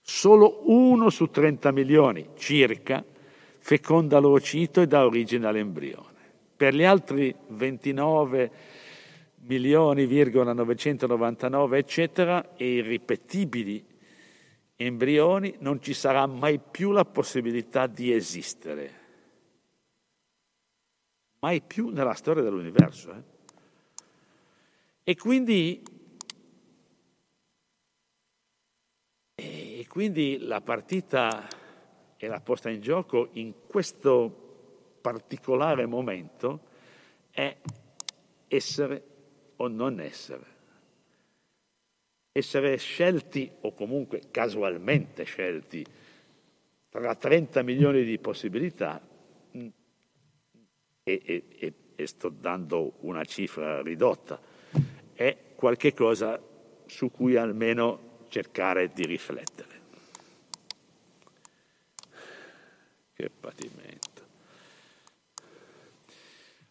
[0.00, 3.04] Solo uno su 30 milioni circa
[3.58, 6.14] feconda l'ovocito e dà origine all'embrione.
[6.56, 8.50] Per gli altri 29
[9.46, 13.84] milioni, 999, eccetera, e irripetibili
[14.76, 19.05] embrioni non ci sarà mai più la possibilità di esistere.
[21.46, 23.12] Mai più nella storia dell'universo.
[23.12, 23.22] Eh?
[25.04, 25.80] E quindi,
[29.36, 31.46] e quindi la partita
[32.16, 36.62] e la posta in gioco in questo particolare momento
[37.30, 37.56] è
[38.48, 39.04] essere
[39.54, 40.54] o non essere
[42.32, 45.86] essere scelti o comunque casualmente scelti
[46.88, 49.00] tra 30 milioni di possibilità
[51.08, 54.40] e, e, e sto dando una cifra ridotta,
[55.14, 56.40] è qualcosa
[56.86, 59.80] su cui almeno cercare di riflettere.
[63.14, 64.22] Che patimento.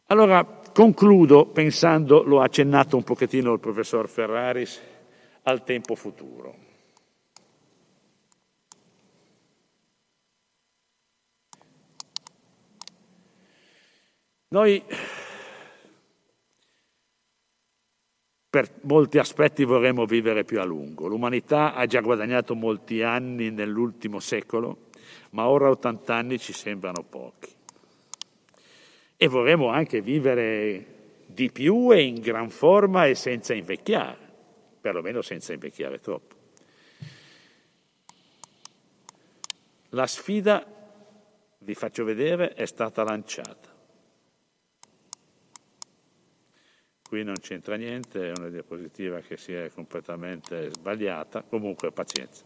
[0.07, 4.81] Allora, concludo pensando, l'ho accennato un pochettino il professor Ferraris,
[5.43, 6.64] al tempo futuro.
[14.55, 14.81] Noi
[18.49, 21.07] per molti aspetti vorremmo vivere più a lungo.
[21.07, 24.91] L'umanità ha già guadagnato molti anni nell'ultimo secolo,
[25.31, 27.51] ma ora 80 anni ci sembrano pochi.
[29.17, 30.85] E vorremmo anche vivere
[31.25, 34.23] di più e in gran forma e senza invecchiare
[34.79, 36.35] perlomeno senza invecchiare troppo.
[39.89, 40.63] La sfida,
[41.57, 43.64] vi faccio vedere, è stata lanciata.
[47.07, 52.43] Qui non c'entra niente, è una diapositiva che si è completamente sbagliata, comunque pazienza.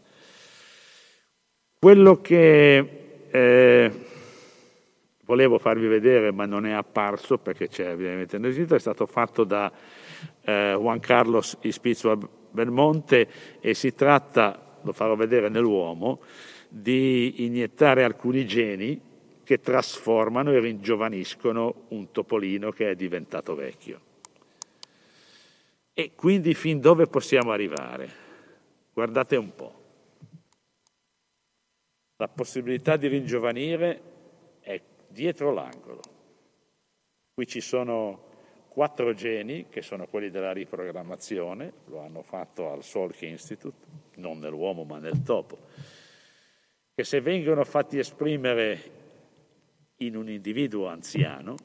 [1.78, 3.90] Quello che eh,
[5.24, 9.44] volevo farvi vedere, ma non è apparso perché c'è evidentemente nel sito, è stato fatto
[9.44, 9.72] da
[10.42, 12.18] eh, Juan Carlos Ispizua
[12.50, 13.28] Belmonte
[13.60, 16.20] e si tratta, lo farò vedere nell'uomo,
[16.68, 19.00] di iniettare alcuni geni
[19.42, 24.08] che trasformano e ringiovaniscono un topolino che è diventato vecchio.
[26.00, 28.08] E quindi fin dove possiamo arrivare?
[28.90, 29.74] Guardate un po'.
[32.16, 34.00] La possibilità di ringiovanire
[34.60, 36.00] è dietro l'angolo.
[37.34, 38.28] Qui ci sono
[38.68, 43.76] quattro geni, che sono quelli della riprogrammazione, lo hanno fatto al Salk Institute,
[44.14, 45.58] non nell'uomo ma nel topo,
[46.94, 48.90] che se vengono fatti esprimere
[49.96, 51.56] in un individuo anziano,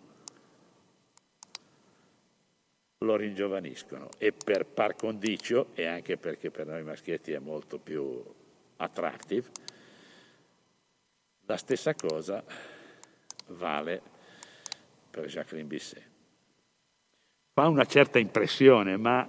[3.00, 8.24] lo ringiovaniscono e per par condicio e anche perché per noi maschietti è molto più
[8.78, 9.50] attractive,
[11.46, 12.44] la stessa cosa
[13.48, 14.02] vale
[15.10, 16.04] per Jacqueline Bisset.
[17.54, 19.28] Fa una certa impressione, ma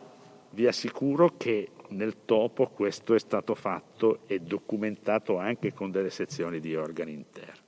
[0.51, 6.59] vi assicuro che nel topo questo è stato fatto e documentato anche con delle sezioni
[6.59, 7.66] di organi interni.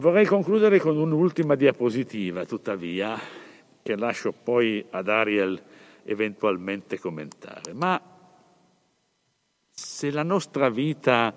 [0.00, 3.18] Vorrei concludere con un'ultima diapositiva, tuttavia,
[3.82, 5.60] che lascio poi ad Ariel
[6.04, 7.72] eventualmente commentare.
[7.72, 8.00] Ma
[9.68, 11.34] se la nostra vita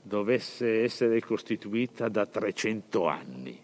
[0.00, 3.60] dovesse essere costituita da 300 anni,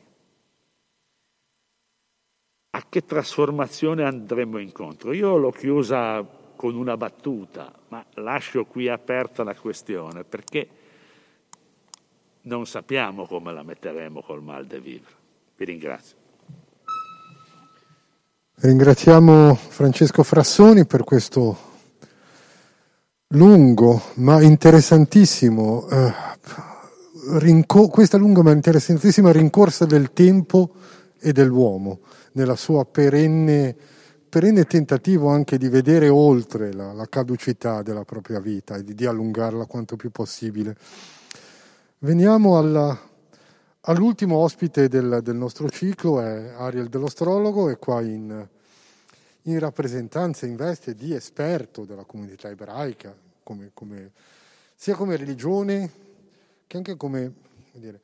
[2.71, 5.13] a che trasformazione andremo incontro?
[5.13, 6.21] Io l'ho chiusa
[6.57, 10.69] con una battuta, ma lascio qui aperta la questione perché
[12.43, 15.13] non sappiamo come la metteremo col mal de vivre.
[15.57, 16.17] Vi ringrazio.
[18.55, 21.71] Ringraziamo Francesco Frassoni per questo
[23.29, 26.13] lungo ma interessantissimo, eh,
[27.39, 30.75] rinco- questa lunga ma interessantissima rincorsa del tempo
[31.19, 32.01] e dell'uomo
[32.33, 33.75] nella sua perenne,
[34.29, 39.07] perenne tentativo anche di vedere oltre la, la caducità della propria vita e di, di
[39.07, 40.77] allungarla quanto più possibile.
[42.05, 43.01] Veniamo alla,
[43.83, 48.45] all'ultimo ospite del, del, nostro ciclo, è Ariel dell'Astrologo, è qua in,
[49.43, 54.11] in rappresentanza, in veste di esperto della comunità ebraica, come, come,
[54.75, 55.93] sia come religione
[56.67, 57.35] che anche come,
[57.71, 58.01] dire,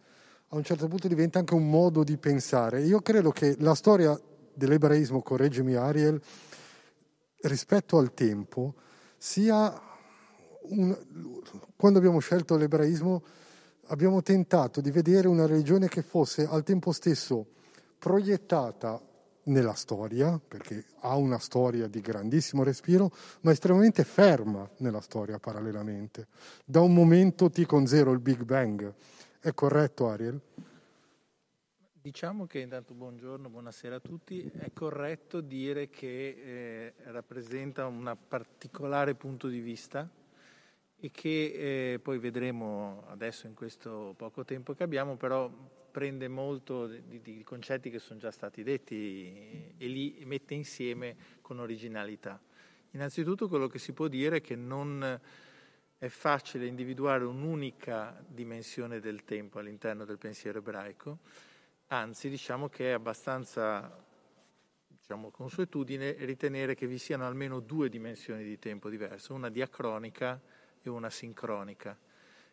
[0.51, 2.83] a un certo punto diventa anche un modo di pensare.
[2.83, 4.17] Io credo che la storia
[4.55, 6.23] dell'ebraismo, correggimi Ariel,
[7.41, 8.75] rispetto al tempo,
[9.17, 9.77] sia
[10.69, 10.97] un,
[11.75, 13.25] quando abbiamo scelto l'ebraismo
[13.89, 17.47] abbiamo tentato di vedere una religione che fosse al tempo stesso
[17.99, 19.01] proiettata
[19.45, 23.11] nella storia, perché ha una storia di grandissimo respiro,
[23.41, 26.29] ma estremamente ferma nella storia parallelamente.
[26.65, 28.93] Da un momento T con zero, il Big Bang.
[29.41, 30.41] È corretto, Ariel?
[32.01, 34.43] Diciamo che intanto buongiorno, buonasera a tutti.
[34.43, 40.09] È corretto dire che eh, rappresenta un particolare punto di vista
[41.01, 45.51] e che eh, poi vedremo adesso in questo poco tempo che abbiamo, però
[45.91, 51.61] prende molto di, di, concetti che sono già stati detti e li mette insieme con
[51.61, 52.41] originalità.
[52.93, 55.21] Innanzitutto quello che si può dire è che non
[55.99, 61.19] è facile individuare un'unica dimensione del tempo all'interno del pensiero ebraico,
[61.89, 64.05] anzi diciamo che è abbastanza
[64.87, 70.41] diciamo, consuetudine ritenere che vi siano almeno due dimensioni di tempo diverse, una diacronica
[70.83, 71.97] e una sincronica,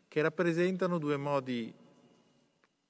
[0.08, 1.74] che rappresentano due modi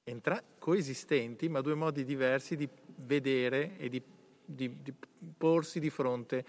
[0.04, 2.68] entra- coesistenti, ma due modi diversi di
[2.98, 4.02] vedere e di,
[4.44, 4.94] di, di
[5.38, 6.46] porsi di fronte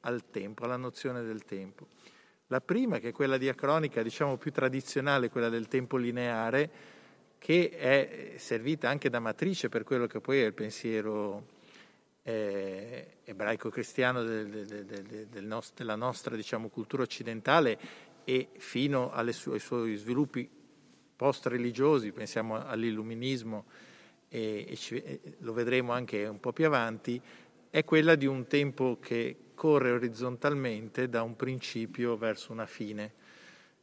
[0.00, 1.88] al tempo, alla nozione del tempo.
[2.48, 6.70] La prima, che è quella diacronica, diciamo più tradizionale, quella del tempo lineare,
[7.38, 11.46] che è servita anche da matrice per quello che poi è il pensiero
[12.22, 14.84] eh, ebraico-cristiano del, del,
[15.26, 17.78] del, della nostra diciamo, cultura occidentale
[18.30, 20.48] e fino sue, ai suoi sviluppi
[21.16, 23.64] post-religiosi, pensiamo all'illuminismo
[24.28, 27.20] e, e, ci, e lo vedremo anche un po' più avanti,
[27.68, 33.14] è quella di un tempo che corre orizzontalmente da un principio verso una fine.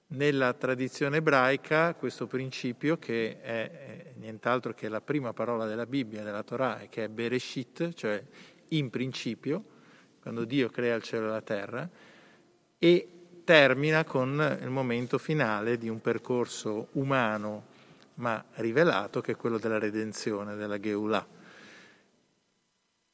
[0.08, 6.24] Nella tradizione ebraica questo principio, che è, è nient'altro che la prima parola della Bibbia,
[6.24, 8.24] della Torah, che è Bereshit, cioè
[8.70, 9.62] in principio,
[10.22, 11.90] quando Dio crea il cielo e la terra,
[12.80, 13.10] e
[13.48, 17.64] termina con il momento finale di un percorso umano
[18.16, 21.26] ma rivelato che è quello della redenzione, della Geulah.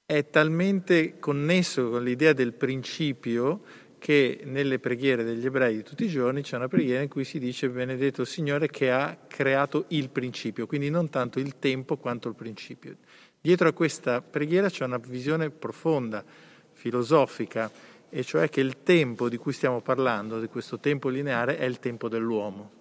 [0.04, 3.62] È talmente connesso con l'idea del principio
[4.00, 7.38] che nelle preghiere degli ebrei di tutti i giorni c'è una preghiera in cui si
[7.38, 12.34] dice benedetto Signore che ha creato il principio, quindi non tanto il tempo quanto il
[12.34, 12.98] principio.
[13.40, 16.26] Dietro a questa preghiera c'è una visione profonda,
[16.72, 17.72] filosofica,
[18.16, 21.80] e cioè che il tempo di cui stiamo parlando, di questo tempo lineare, è il
[21.80, 22.74] tempo dell'uomo.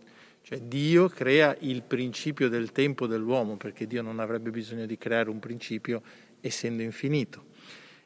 [0.43, 5.30] Cioè Dio crea il principio del tempo dell'uomo, perché Dio non avrebbe bisogno di creare
[5.30, 6.03] un principio
[6.43, 7.47] essendo infinito.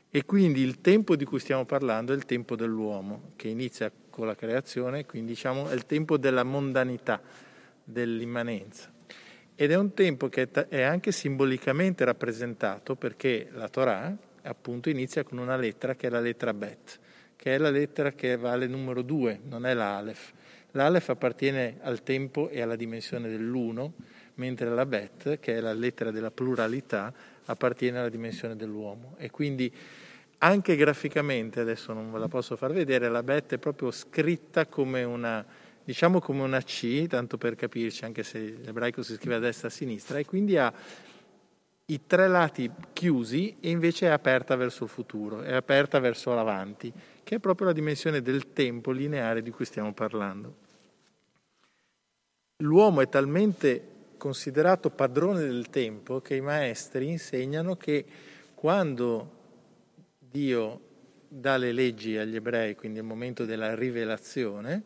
[0.09, 4.29] E quindi il tempo di cui stiamo parlando è il tempo dell'uomo, che inizia con
[4.29, 7.21] la creazione, quindi diciamo è il tempo della mondanità,
[7.83, 8.93] dell'immanenza.
[9.57, 15.39] Ed è un tempo che è anche simbolicamente rappresentato perché la Torah appunto inizia con
[15.39, 17.01] una lettera che è la lettera Bet,
[17.47, 20.33] che è la lettera che vale numero due, non è l'Alef.
[20.73, 23.93] L'Alef appartiene al tempo e alla dimensione dell'uno,
[24.35, 29.15] mentre la Bet, che è la lettera della pluralità, appartiene alla dimensione dell'uomo.
[29.17, 29.73] E quindi
[30.39, 35.05] anche graficamente, adesso non ve la posso far vedere, la Bet è proprio scritta come
[35.05, 35.47] una
[35.85, 39.71] diciamo come una C, tanto per capirci, anche se l'ebraico si scrive a destra e
[39.71, 40.75] a sinistra, e quindi ha
[41.89, 46.93] i tre lati chiusi e invece è aperta verso il futuro, è aperta verso l'avanti,
[47.27, 50.59] che è proprio la dimensione del tempo lineare di cui stiamo parlando.
[52.59, 58.05] L'uomo è talmente considerato padrone del tempo che i maestri insegnano che
[58.55, 59.31] quando
[60.21, 60.81] Dio
[61.27, 64.85] dà le leggi agli ebrei, quindi al momento della rivelazione,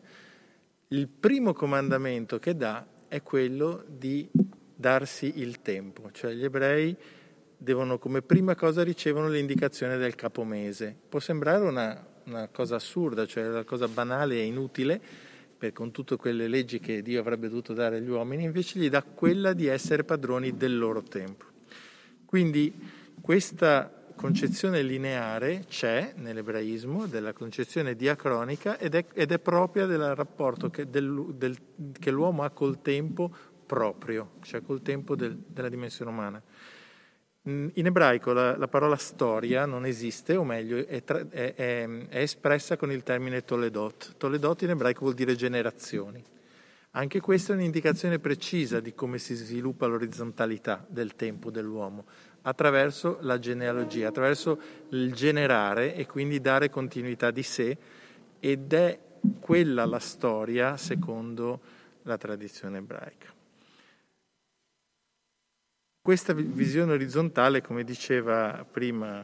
[0.87, 4.27] il primo comandamento che dà è quello di
[4.75, 6.97] darsi il tempo, cioè gli ebrei
[7.55, 10.97] devono come prima cosa ricevono l'indicazione del capomese.
[11.07, 15.01] Può sembrare una, una cosa assurda, cioè una cosa banale e inutile,
[15.57, 19.03] per, con tutte quelle leggi che Dio avrebbe dovuto dare agli uomini, invece gli dà
[19.03, 21.45] quella di essere padroni del loro tempo.
[22.25, 22.73] Quindi
[23.21, 30.69] questa concezione lineare c'è nell'ebraismo, della concezione diacronica, ed è, ed è propria del rapporto
[30.69, 31.57] che, del, del,
[31.99, 33.33] che, l'uomo ha col tempo
[33.65, 36.41] proprio, cioè col tempo del, della dimensione umana.
[37.43, 42.19] In ebraico la, la, parola storia non esiste, o meglio, è, tra, è, è, è
[42.19, 44.13] espressa con il termine toledot.
[44.17, 46.23] Toledot in ebraico vuol dire generazioni.
[46.91, 52.05] Anche questa è un'indicazione precisa di come si sviluppa l'orizzontalità del tempo dell'uomo
[52.43, 57.75] attraverso la genealogia, attraverso il generare e quindi dare continuità di sé
[58.39, 58.99] ed è
[59.39, 61.59] quella la storia secondo
[62.03, 63.40] la tradizione ebraica.
[66.03, 69.23] Questa visione orizzontale, come diceva prima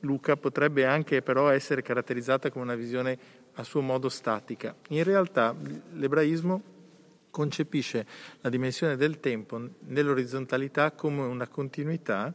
[0.00, 3.18] Luca, potrebbe anche però essere caratterizzata come una visione
[3.54, 4.76] a suo modo statica.
[4.88, 5.56] In realtà
[5.94, 6.62] l'ebraismo
[7.30, 8.06] concepisce
[8.42, 12.34] la dimensione del tempo nell'orizzontalità come una continuità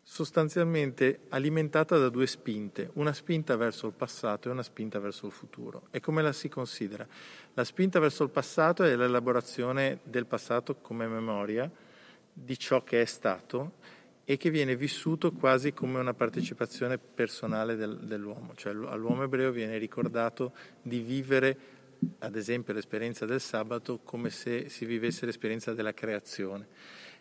[0.00, 5.32] sostanzialmente alimentata da due spinte, una spinta verso il passato e una spinta verso il
[5.32, 5.88] futuro.
[5.90, 7.04] E come la si considera?
[7.54, 11.68] La spinta verso il passato è l'elaborazione del passato come memoria
[12.44, 13.74] di ciò che è stato
[14.24, 19.78] e che viene vissuto quasi come una partecipazione personale del, dell'uomo, cioè all'uomo ebreo viene
[19.78, 21.58] ricordato di vivere
[22.20, 26.68] ad esempio l'esperienza del sabato come se si vivesse l'esperienza della creazione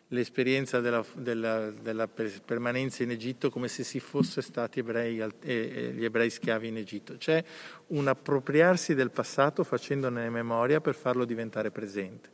[0.10, 6.04] l'esperienza della, della, della, permanenza in Egitto come se si fosse stati ebrei, eh, gli
[6.04, 7.18] ebrei schiavi in Egitto.
[7.18, 7.44] C'è
[7.88, 12.30] un appropriarsi del passato facendone memoria per farlo diventare presente,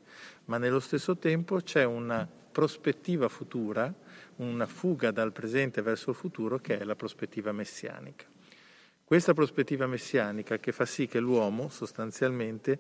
[0.46, 3.92] ma nello stesso tempo c'è una prospettiva futura,
[4.38, 8.26] una fuga dal presente verso il futuro che è la prospettiva messianica.
[9.06, 12.80] Questa prospettiva messianica che fa sì che l'uomo sostanzialmente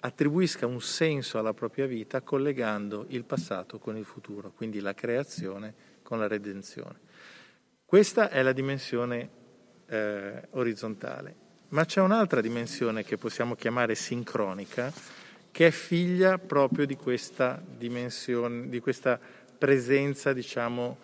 [0.00, 5.74] attribuisca un senso alla propria vita collegando il passato con il futuro, quindi la creazione
[6.02, 7.00] con la redenzione.
[7.84, 9.30] Questa è la dimensione
[9.86, 11.34] eh, orizzontale,
[11.68, 14.92] ma c'è un'altra dimensione che possiamo chiamare sincronica,
[15.50, 19.18] che è figlia proprio di questa dimensione, di questa
[19.58, 20.98] presenza, diciamo,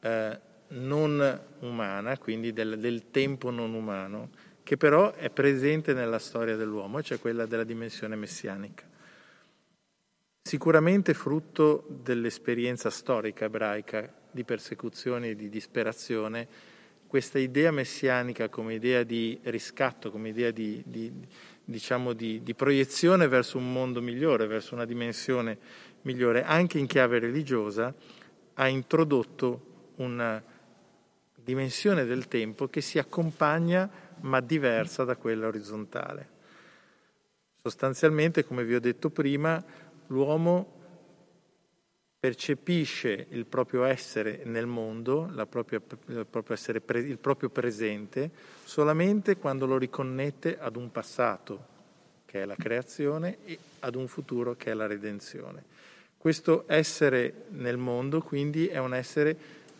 [0.00, 0.38] eh,
[0.68, 4.30] non umana, quindi del, del tempo non umano,
[4.70, 8.88] che però è presente nella storia dell'uomo, cioè quella della dimensione messianica.
[10.42, 16.46] Sicuramente frutto dell'esperienza storica ebraica di persecuzione e di disperazione,
[17.08, 21.12] questa idea messianica come idea di riscatto, come idea di, di,
[21.64, 25.58] diciamo di, di proiezione verso un mondo migliore, verso una dimensione
[26.02, 27.92] migliore, anche in chiave religiosa,
[28.54, 30.40] ha introdotto una
[31.34, 36.38] dimensione del tempo che si accompagna ma diversa da quella orizzontale.
[37.62, 39.62] Sostanzialmente, come vi ho detto prima,
[40.06, 40.78] l'uomo
[42.20, 48.30] percepisce il proprio essere nel mondo, propria, il, proprio essere, il proprio presente,
[48.64, 51.66] solamente quando lo riconnette ad un passato,
[52.26, 55.64] che è la creazione, e ad un futuro, che è la redenzione.
[56.18, 59.36] Questo essere nel mondo, quindi, è un essere,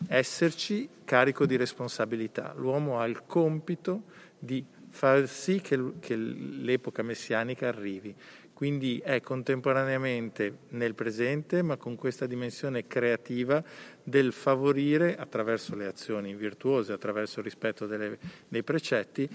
[0.07, 2.53] esserci carico di responsabilità.
[2.57, 4.01] L'uomo ha il compito
[4.41, 8.13] di far sì che, che l'epoca messianica arrivi.
[8.53, 13.63] quindi è contemporaneamente nel presente, ma con questa dimensione creativa
[14.03, 19.27] del favorire, attraverso le azioni virtuose, attraverso il rispetto delle, dei precetti,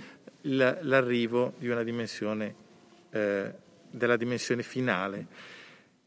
[0.42, 2.54] l'arrivo di una dimensione,
[3.10, 3.52] eh,
[3.90, 5.26] della dimensione finale.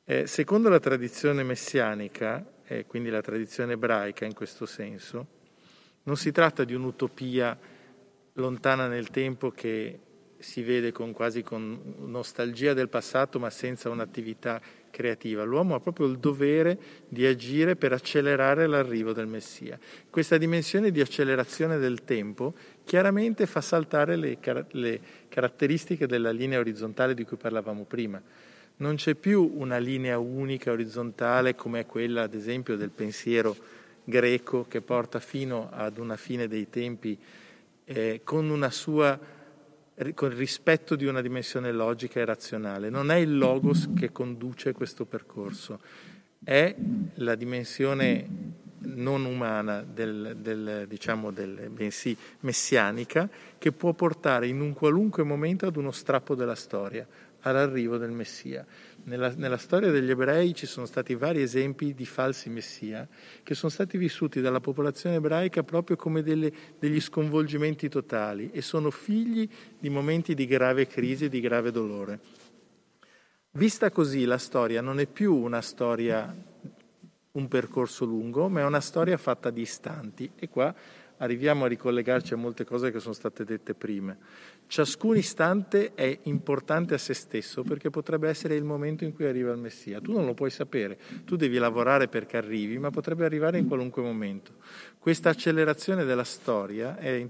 [0.06, 5.28] Eh, secondo la tradizione messianica, e quindi la tradizione ebraica in questo senso,
[6.04, 7.58] non si tratta di un'utopia
[8.40, 10.00] lontana nel tempo che
[10.40, 15.44] si vede con, quasi con nostalgia del passato ma senza un'attività creativa.
[15.44, 19.78] L'uomo ha proprio il dovere di agire per accelerare l'arrivo del Messia.
[20.10, 22.54] Questa dimensione di accelerazione del tempo
[22.86, 24.38] chiaramente fa saltare le,
[24.72, 28.22] le caratteristiche della linea orizzontale di cui parlavamo prima.
[28.78, 33.56] Non c'è più una linea unica orizzontale come quella, ad esempio, del pensiero
[34.06, 37.18] greco che porta fino ad una fine dei tempi
[37.92, 39.20] eh, con una sua
[40.14, 42.90] con il rispetto di una dimensione logica e razionale.
[42.90, 45.82] Non è il logos che conduce questo percorso,
[46.42, 46.74] è
[47.16, 48.28] la dimensione
[48.82, 55.68] non umana, del, del, diciamo del, bensì messianica, che può portare in un qualunque momento
[55.68, 57.06] ad uno strappo della storia,
[57.42, 58.66] all'arrivo del Messia.
[59.10, 63.08] Nella, nella, storia degli ebrei ci sono stati vari esempi di falsi messia
[63.42, 68.92] che sono stati vissuti dalla popolazione ebraica proprio come delle, degli sconvolgimenti totali e sono
[68.92, 69.50] figli
[69.80, 72.20] di momenti di grave crisi e di grave dolore.
[73.54, 76.32] Vista così la storia non è più una storia,
[77.32, 80.72] un percorso lungo, ma è una storia fatta di istanti e qua
[81.18, 84.16] arriviamo a ricollegarci a molte cose che sono state dette prima.
[84.70, 89.52] Ciascun istante è importante a se stesso perché potrebbe essere il momento in cui arriva
[89.52, 90.00] il Messia.
[90.00, 94.04] Tu non lo puoi sapere, tu devi lavorare perché arrivi, ma potrebbe arrivare in qualunque
[94.04, 94.52] momento.
[95.00, 97.28] Questa accelerazione della storia è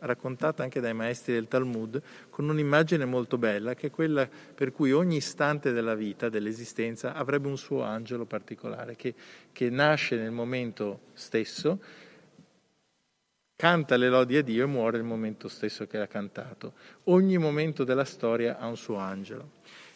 [0.00, 4.90] raccontata anche dai maestri del Talmud con un'immagine molto bella che è quella per cui
[4.90, 9.14] ogni istante della vita, dell'esistenza, avrebbe un suo angelo particolare che,
[9.52, 11.78] che nasce nel momento stesso
[13.60, 16.72] canta le lodi a Dio e muore il momento stesso che ha cantato.
[17.04, 19.50] Ogni momento della storia ha un suo angelo.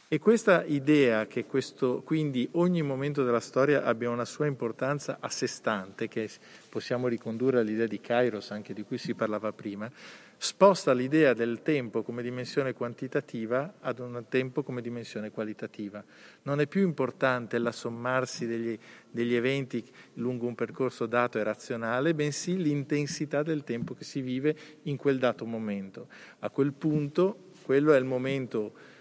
[0.07, 5.31] E questa idea che questo, quindi ogni momento della storia abbia una sua importanza a
[5.31, 6.29] sé stante, che
[6.69, 9.91] possiamo ricondurre all'idea di Kairos, anche di cui si parlava prima,
[10.37, 16.05] sposta l'idea del tempo come dimensione quantitativa ad un tempo come dimensione qualitativa.
[16.43, 18.79] Non è più importante l'assommarsi degli,
[19.11, 19.83] degli eventi
[20.15, 25.19] lungo un percorso dato e razionale, bensì l'intensità del tempo che si vive in quel
[25.19, 26.09] dato momento.
[26.41, 28.93] A quel punto quello è il momento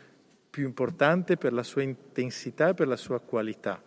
[0.53, 3.81] più importante per la sua intensità e per la sua qualità,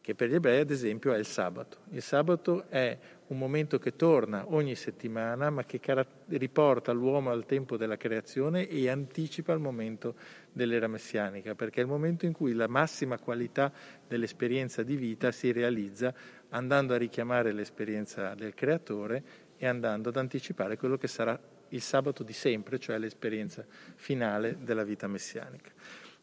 [0.00, 1.82] che per gli ebrei ad esempio è il sabato.
[1.90, 2.98] Il sabato è
[3.28, 5.80] un momento che torna ogni settimana, ma che
[6.26, 10.16] riporta l'uomo al tempo della creazione e anticipa il momento
[10.50, 13.72] dell'era messianica, perché è il momento in cui la massima qualità
[14.08, 16.12] dell'esperienza di vita si realizza
[16.48, 19.22] andando a richiamare l'esperienza del creatore
[19.56, 21.38] e andando ad anticipare quello che sarà
[21.72, 23.64] il sabato di sempre, cioè l'esperienza
[23.96, 25.70] finale della vita messianica.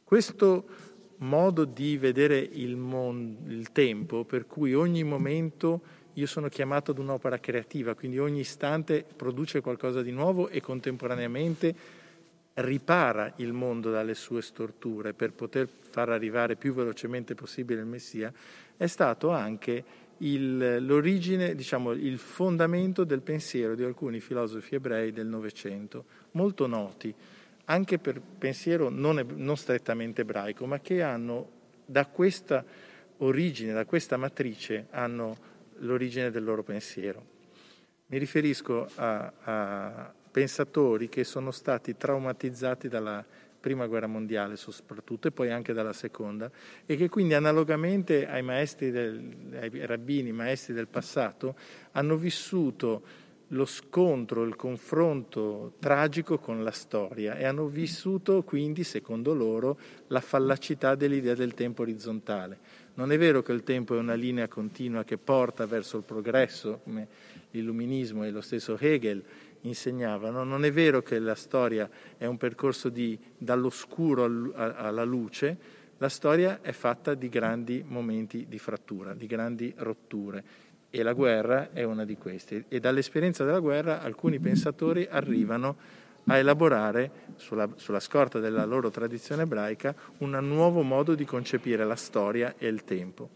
[0.03, 0.65] Questo
[1.17, 6.97] modo di vedere il, mon- il tempo, per cui ogni momento io sono chiamato ad
[6.97, 11.75] un'opera creativa, quindi ogni istante produce qualcosa di nuovo e contemporaneamente
[12.55, 18.33] ripara il mondo dalle sue storture per poter far arrivare più velocemente possibile il Messia,
[18.75, 19.83] è stato anche
[20.19, 27.13] il, l'origine, diciamo, il fondamento del pensiero di alcuni filosofi ebrei del Novecento, molto noti,
[27.65, 32.63] anche per pensiero non, non strettamente ebraico, ma che hanno da questa
[33.17, 35.37] origine, da questa matrice, hanno
[35.79, 37.37] l'origine del loro pensiero.
[38.07, 43.23] Mi riferisco a, a pensatori che sono stati traumatizzati dalla
[43.59, 46.49] prima guerra mondiale soprattutto e poi anche dalla seconda
[46.85, 51.55] e che quindi analogamente ai maestri del, ai rabbini, maestri del passato,
[51.91, 59.33] hanno vissuto lo scontro, il confronto tragico con la storia e hanno vissuto quindi, secondo
[59.33, 62.57] loro, la fallacità dell'idea del tempo orizzontale.
[62.95, 66.81] Non è vero che il tempo è una linea continua che porta verso il progresso,
[66.83, 67.07] come
[67.51, 69.23] l'illuminismo e lo stesso Hegel
[69.61, 75.57] insegnavano, non è vero che la storia è un percorso di, dall'oscuro alla luce,
[75.97, 80.43] la storia è fatta di grandi momenti di frattura, di grandi rotture
[80.89, 82.65] e la guerra è una di queste.
[82.67, 85.75] E dall'esperienza della guerra alcuni pensatori arrivano
[86.25, 91.95] a elaborare, sulla, sulla, scorta della loro tradizione ebraica, un nuovo modo di concepire la
[91.95, 93.29] storia e il tempo.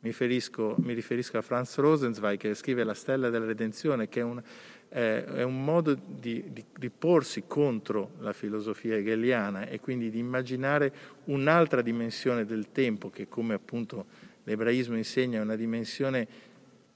[0.00, 4.22] Mi riferisco, mi riferisco a Franz Rosenzweig che scrive La stella della redenzione, che è
[4.22, 4.40] un,
[4.88, 10.18] eh, è un modo di, di, di, porsi contro la filosofia hegeliana e quindi di
[10.18, 10.92] immaginare
[11.24, 14.06] un'altra dimensione del tempo che come appunto
[14.44, 16.26] l'ebraismo insegna è una dimensione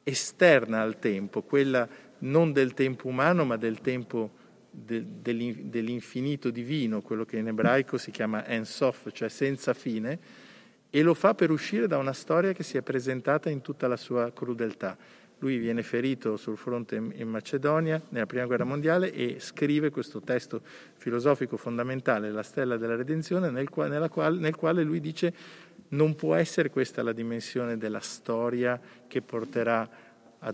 [0.03, 1.89] esterna al tempo, quella
[2.19, 4.39] non del tempo umano ma del tempo
[4.71, 10.19] de, dell'infinito divino, quello che in ebraico si chiama Ensof, cioè senza fine,
[10.91, 13.97] e lo fa per uscire da una storia che si è presentata in tutta la
[13.97, 14.97] sua crudeltà.
[15.41, 20.61] Lui viene ferito sul fronte in Macedonia nella Prima Guerra Mondiale e scrive questo testo
[20.97, 25.35] filosofico fondamentale, La Stella della Redenzione, nel quale, quale, nel quale lui dice
[25.89, 29.89] non può essere questa la dimensione della storia che porterà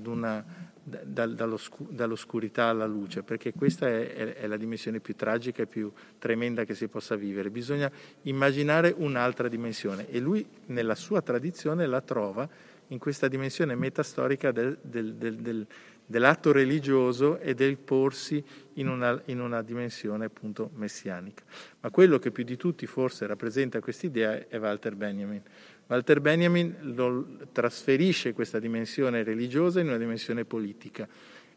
[0.04, 0.44] una,
[0.82, 5.92] da, dall'oscurità alla luce, perché questa è, è, è, la dimensione più tragica e più
[6.18, 7.50] tremenda che si possa vivere.
[7.50, 7.90] Bisogna
[8.22, 12.48] immaginare un'altra dimensione e lui nella sua tradizione la trova
[12.88, 15.66] in questa dimensione metastorica del, del, del,
[16.06, 18.42] dell'atto religioso e del porsi
[18.74, 21.42] in una, in una, dimensione appunto messianica.
[21.80, 25.42] Ma quello che più di tutti forse rappresenta questa idea è Walter Benjamin.
[25.88, 31.08] Walter Benjamin trasferisce questa dimensione religiosa in una dimensione politica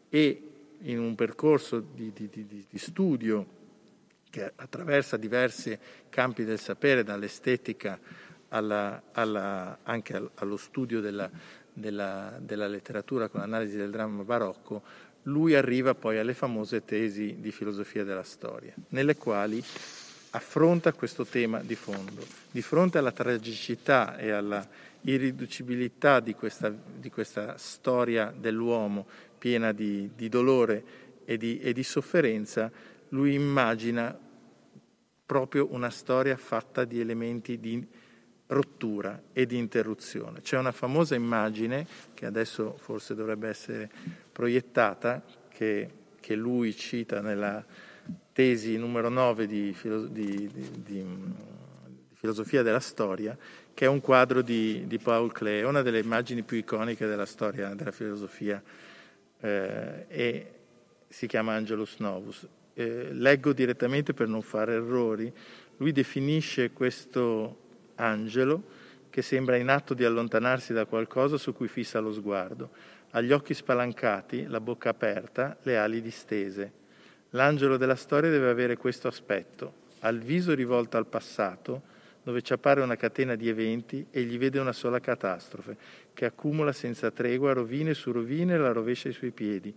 [0.08, 0.42] e
[0.82, 3.58] in un percorso di, di, di, di studio
[4.30, 5.76] che attraversa diversi
[6.08, 7.98] campi del sapere, dall'estetica
[8.50, 11.30] alla, alla, anche allo studio della,
[11.72, 14.82] della, della letteratura con l'analisi del dramma barocco,
[15.24, 19.62] lui arriva poi alle famose tesi di filosofia della storia, nelle quali
[20.30, 22.24] affronta questo tema di fondo.
[22.50, 24.66] Di fronte alla tragicità e alla
[25.02, 29.06] irriducibilità di questa, di questa storia dell'uomo
[29.38, 30.84] piena di, di dolore
[31.24, 32.70] e di, e di sofferenza,
[33.08, 34.16] lui immagina
[35.24, 37.86] proprio una storia fatta di elementi di
[38.50, 40.40] rottura e di interruzione.
[40.40, 43.90] C'è una famosa immagine che adesso forse dovrebbe essere
[44.32, 45.90] proiettata, che,
[46.20, 47.64] che lui cita nella
[48.32, 49.76] tesi numero 9 di,
[50.10, 51.04] di, di, di,
[52.14, 53.36] filosofia della storia,
[53.72, 57.92] che è un quadro di, Paul Klee, una delle immagini più iconiche della storia della
[57.92, 58.62] filosofia,
[59.40, 60.52] eh, e
[61.08, 62.46] si chiama Angelus Novus.
[62.74, 65.32] Eh, leggo direttamente per non fare errori.
[65.76, 67.68] Lui definisce questo
[68.00, 68.62] angelo
[69.10, 72.70] che sembra in atto di allontanarsi da qualcosa su cui fissa lo sguardo.
[73.10, 76.72] Ha gli occhi spalancati, la bocca aperta, le ali distese.
[77.30, 79.88] L'angelo della storia deve avere questo aspetto.
[80.00, 81.82] Ha il viso rivolto al passato,
[82.22, 85.76] dove ci appare una catena di eventi e gli vede una sola catastrofe,
[86.14, 89.74] che accumula senza tregua rovine su rovine e la rovescia ai suoi piedi.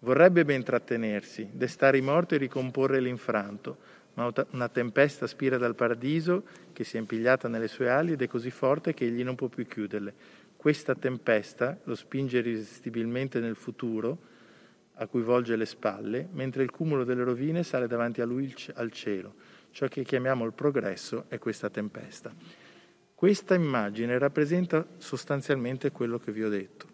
[0.00, 3.78] Vorrebbe ben trattenersi, destare i morti e ricomporre l'infranto,
[4.18, 6.42] ma una tempesta spira dal paradiso
[6.72, 9.46] che si è impigliata nelle sue ali ed è così forte che egli non può
[9.46, 10.12] più chiuderle.
[10.56, 14.18] Questa tempesta lo spinge irresistibilmente nel futuro,
[14.94, 18.90] a cui volge le spalle, mentre il cumulo delle rovine sale davanti a lui al
[18.90, 19.34] cielo.
[19.70, 22.34] Ciò che chiamiamo il progresso è questa tempesta.
[23.14, 26.86] Questa immagine rappresenta sostanzialmente quello che vi ho detto.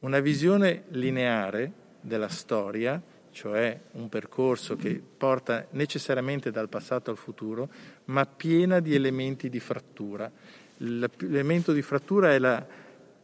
[0.00, 1.72] Una visione lineare
[2.02, 3.02] della storia
[3.36, 7.68] cioè un percorso che porta necessariamente dal passato al futuro,
[8.06, 10.32] ma piena di elementi di frattura.
[10.78, 12.66] L'elemento di frattura la,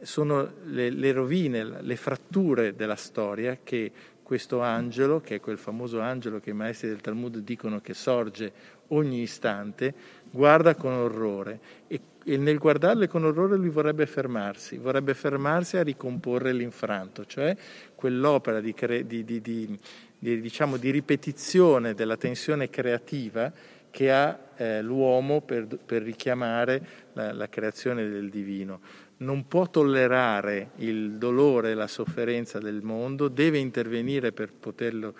[0.02, 3.90] sono le, le, rovine, le fratture della storia che
[4.22, 8.52] questo angelo, che è quel famoso angelo che i maestri del Talmud dicono che sorge
[8.88, 9.94] ogni istante,
[10.30, 15.82] guarda con orrore e, e nel guardarle con orrore lui vorrebbe fermarsi, vorrebbe fermarsi a
[15.82, 17.56] ricomporre l'infranto, cioè
[17.94, 18.74] quell'opera di,
[19.06, 23.52] di, di, di diciamo, di ripetizione della tensione creativa
[23.90, 28.80] che ha eh, l'uomo per, per richiamare la, la, creazione del divino.
[29.18, 35.14] Non può tollerare il dolore e la sofferenza del mondo, deve intervenire per poterlo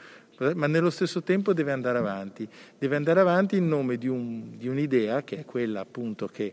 [0.54, 2.48] ma nello stesso tempo deve andare avanti.
[2.76, 6.52] Deve andare avanti in nome di, un, di un'idea che è quella appunto che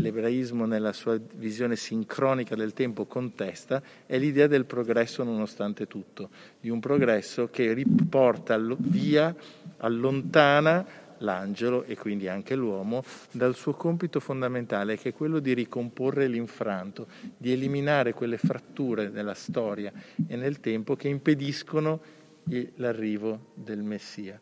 [0.00, 6.70] l'ebraismo nella sua visione sincronica del tempo contesta, è l'idea del progresso nonostante tutto, di
[6.70, 9.34] un progresso che riporta via,
[9.78, 10.84] allontana
[11.20, 17.06] l'angelo e quindi anche l'uomo dal suo compito fondamentale che è quello di ricomporre l'infranto,
[17.36, 19.92] di eliminare quelle fratture nella storia
[20.26, 22.00] e nel tempo che impediscono
[22.76, 24.40] l'arrivo del Messia.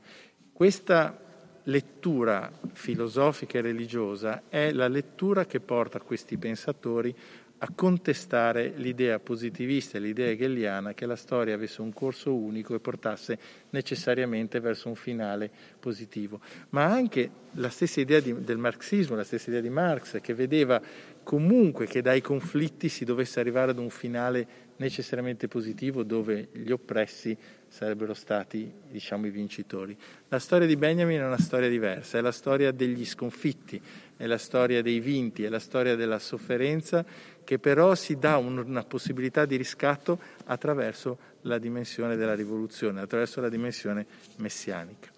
[0.52, 1.26] Questa
[1.68, 7.14] lettura filosofica e religiosa è la lettura che porta questi pensatori
[7.60, 12.78] a contestare l'idea positivista e l'idea hegeliana che la storia avesse un corso unico e
[12.78, 13.38] portasse
[13.70, 15.50] necessariamente verso un finale
[15.80, 16.40] positivo.
[16.70, 20.80] Ma anche la stessa idea di, del marxismo, la stessa idea di Marx, che vedeva
[21.28, 27.36] comunque che dai conflitti si dovesse arrivare ad un finale necessariamente positivo dove gli oppressi
[27.68, 29.94] sarebbero stati diciamo, i vincitori.
[30.28, 33.78] La storia di Benjamin è una storia diversa, è la storia degli sconfitti,
[34.16, 37.04] è la storia dei vinti, è la storia della sofferenza
[37.44, 43.42] che però si dà un, una possibilità di riscatto attraverso la dimensione della rivoluzione, attraverso
[43.42, 44.06] la dimensione
[44.36, 45.10] messianica.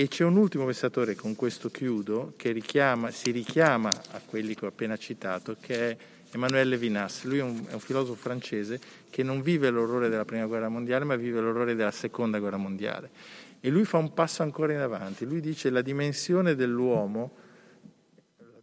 [0.00, 4.64] E c'è un ultimo pensatore, con questo chiudo, che richiama, si richiama a quelli che
[4.64, 5.96] ho appena citato, che è
[6.32, 7.24] Emmanuel Levinas.
[7.24, 11.04] Lui è un, è un, filosofo francese che non vive l'orrore della prima guerra mondiale,
[11.04, 13.10] ma vive l'orrore della seconda guerra mondiale.
[13.60, 15.26] E lui fa un passo ancora in avanti.
[15.26, 17.32] Lui dice che la dimensione dell'uomo,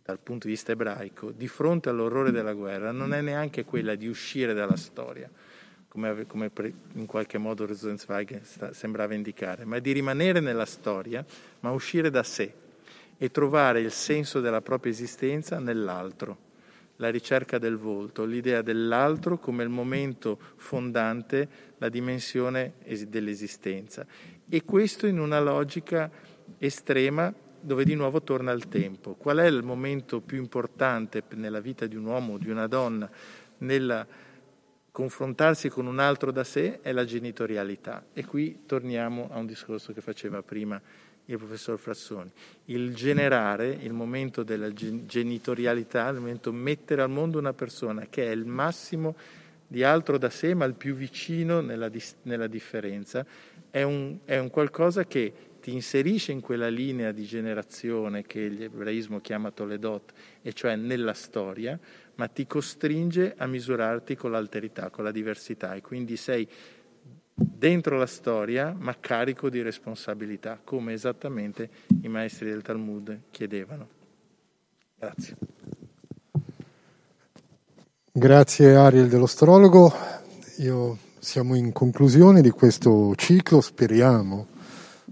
[0.04, 4.08] dal punto di vista ebraico, di fronte all'orrore della guerra, non è neanche quella di
[4.08, 5.30] uscire dalla storia
[5.98, 6.52] come, come
[6.94, 8.42] in qualche modo Rosenzweig
[8.72, 11.26] sembrava indicare, ma di rimanere nella storia,
[11.62, 12.54] ma uscire da sé
[13.18, 16.46] e trovare il senso della propria esistenza nell'altro,
[16.98, 21.50] la ricerca del volto, l'idea dell'altro come il momento fondante,
[21.80, 22.74] la dimensione
[23.08, 24.06] dell'esistenza.
[24.48, 26.12] E questo in una logica
[26.60, 29.16] estrema dove di nuovo torna il tempo.
[29.16, 33.10] Qual è il momento più importante nella vita di un uomo o di una donna
[33.60, 34.06] nella
[34.98, 38.04] confrontarsi con un altro da sé è la genitorialità.
[38.14, 40.82] E qui torniamo a un discorso che faceva prima
[41.26, 42.32] il professor Frassoni.
[42.66, 48.32] Il generare, il momento della genitorialità, il momento mettere al mondo una persona che è
[48.32, 49.16] il massimo
[49.68, 51.92] di altro da sé, ma il più vicino nella,
[52.24, 53.24] nella differenza,
[53.70, 59.20] è un, è un qualcosa che ti inserisce in quella linea di generazione che l'ebraismo
[59.20, 60.12] chiama Toledot,
[60.42, 61.78] e cioè nella storia,
[62.18, 66.48] ma ti costringe a misurarti con l'alterità, con la diversità e quindi sei
[67.34, 71.70] dentro la storia ma carico di responsabilità, come esattamente
[72.02, 73.88] i maestri del Talmud chiedevano.
[74.98, 75.36] Grazie.
[78.12, 79.94] Grazie Ariel dell'astrologo.
[80.58, 84.48] Io siamo in conclusione di questo ciclo, speriamo,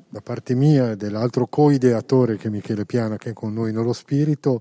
[0.10, 3.94] da parte mia e dell'altro co-ideatore che è Michele Piana, che è con noi nello
[3.94, 4.60] spirito,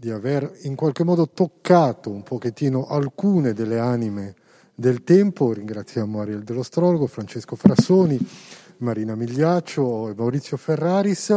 [0.00, 4.36] di aver in qualche modo toccato un pochettino alcune delle anime
[4.72, 5.52] del tempo.
[5.52, 8.16] Ringraziamo Ariel dell'Astrologo, Francesco Frassoni,
[8.76, 11.36] Marina Migliaccio e Maurizio Ferraris.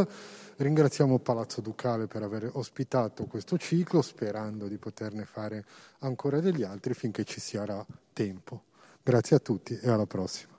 [0.57, 5.65] Ringraziamo Palazzo Ducale per aver ospitato questo ciclo, sperando di poterne fare
[6.01, 7.83] ancora degli altri finché ci sarà
[8.13, 8.65] tempo.
[9.01, 10.50] Grazie a tutti e alla prossima.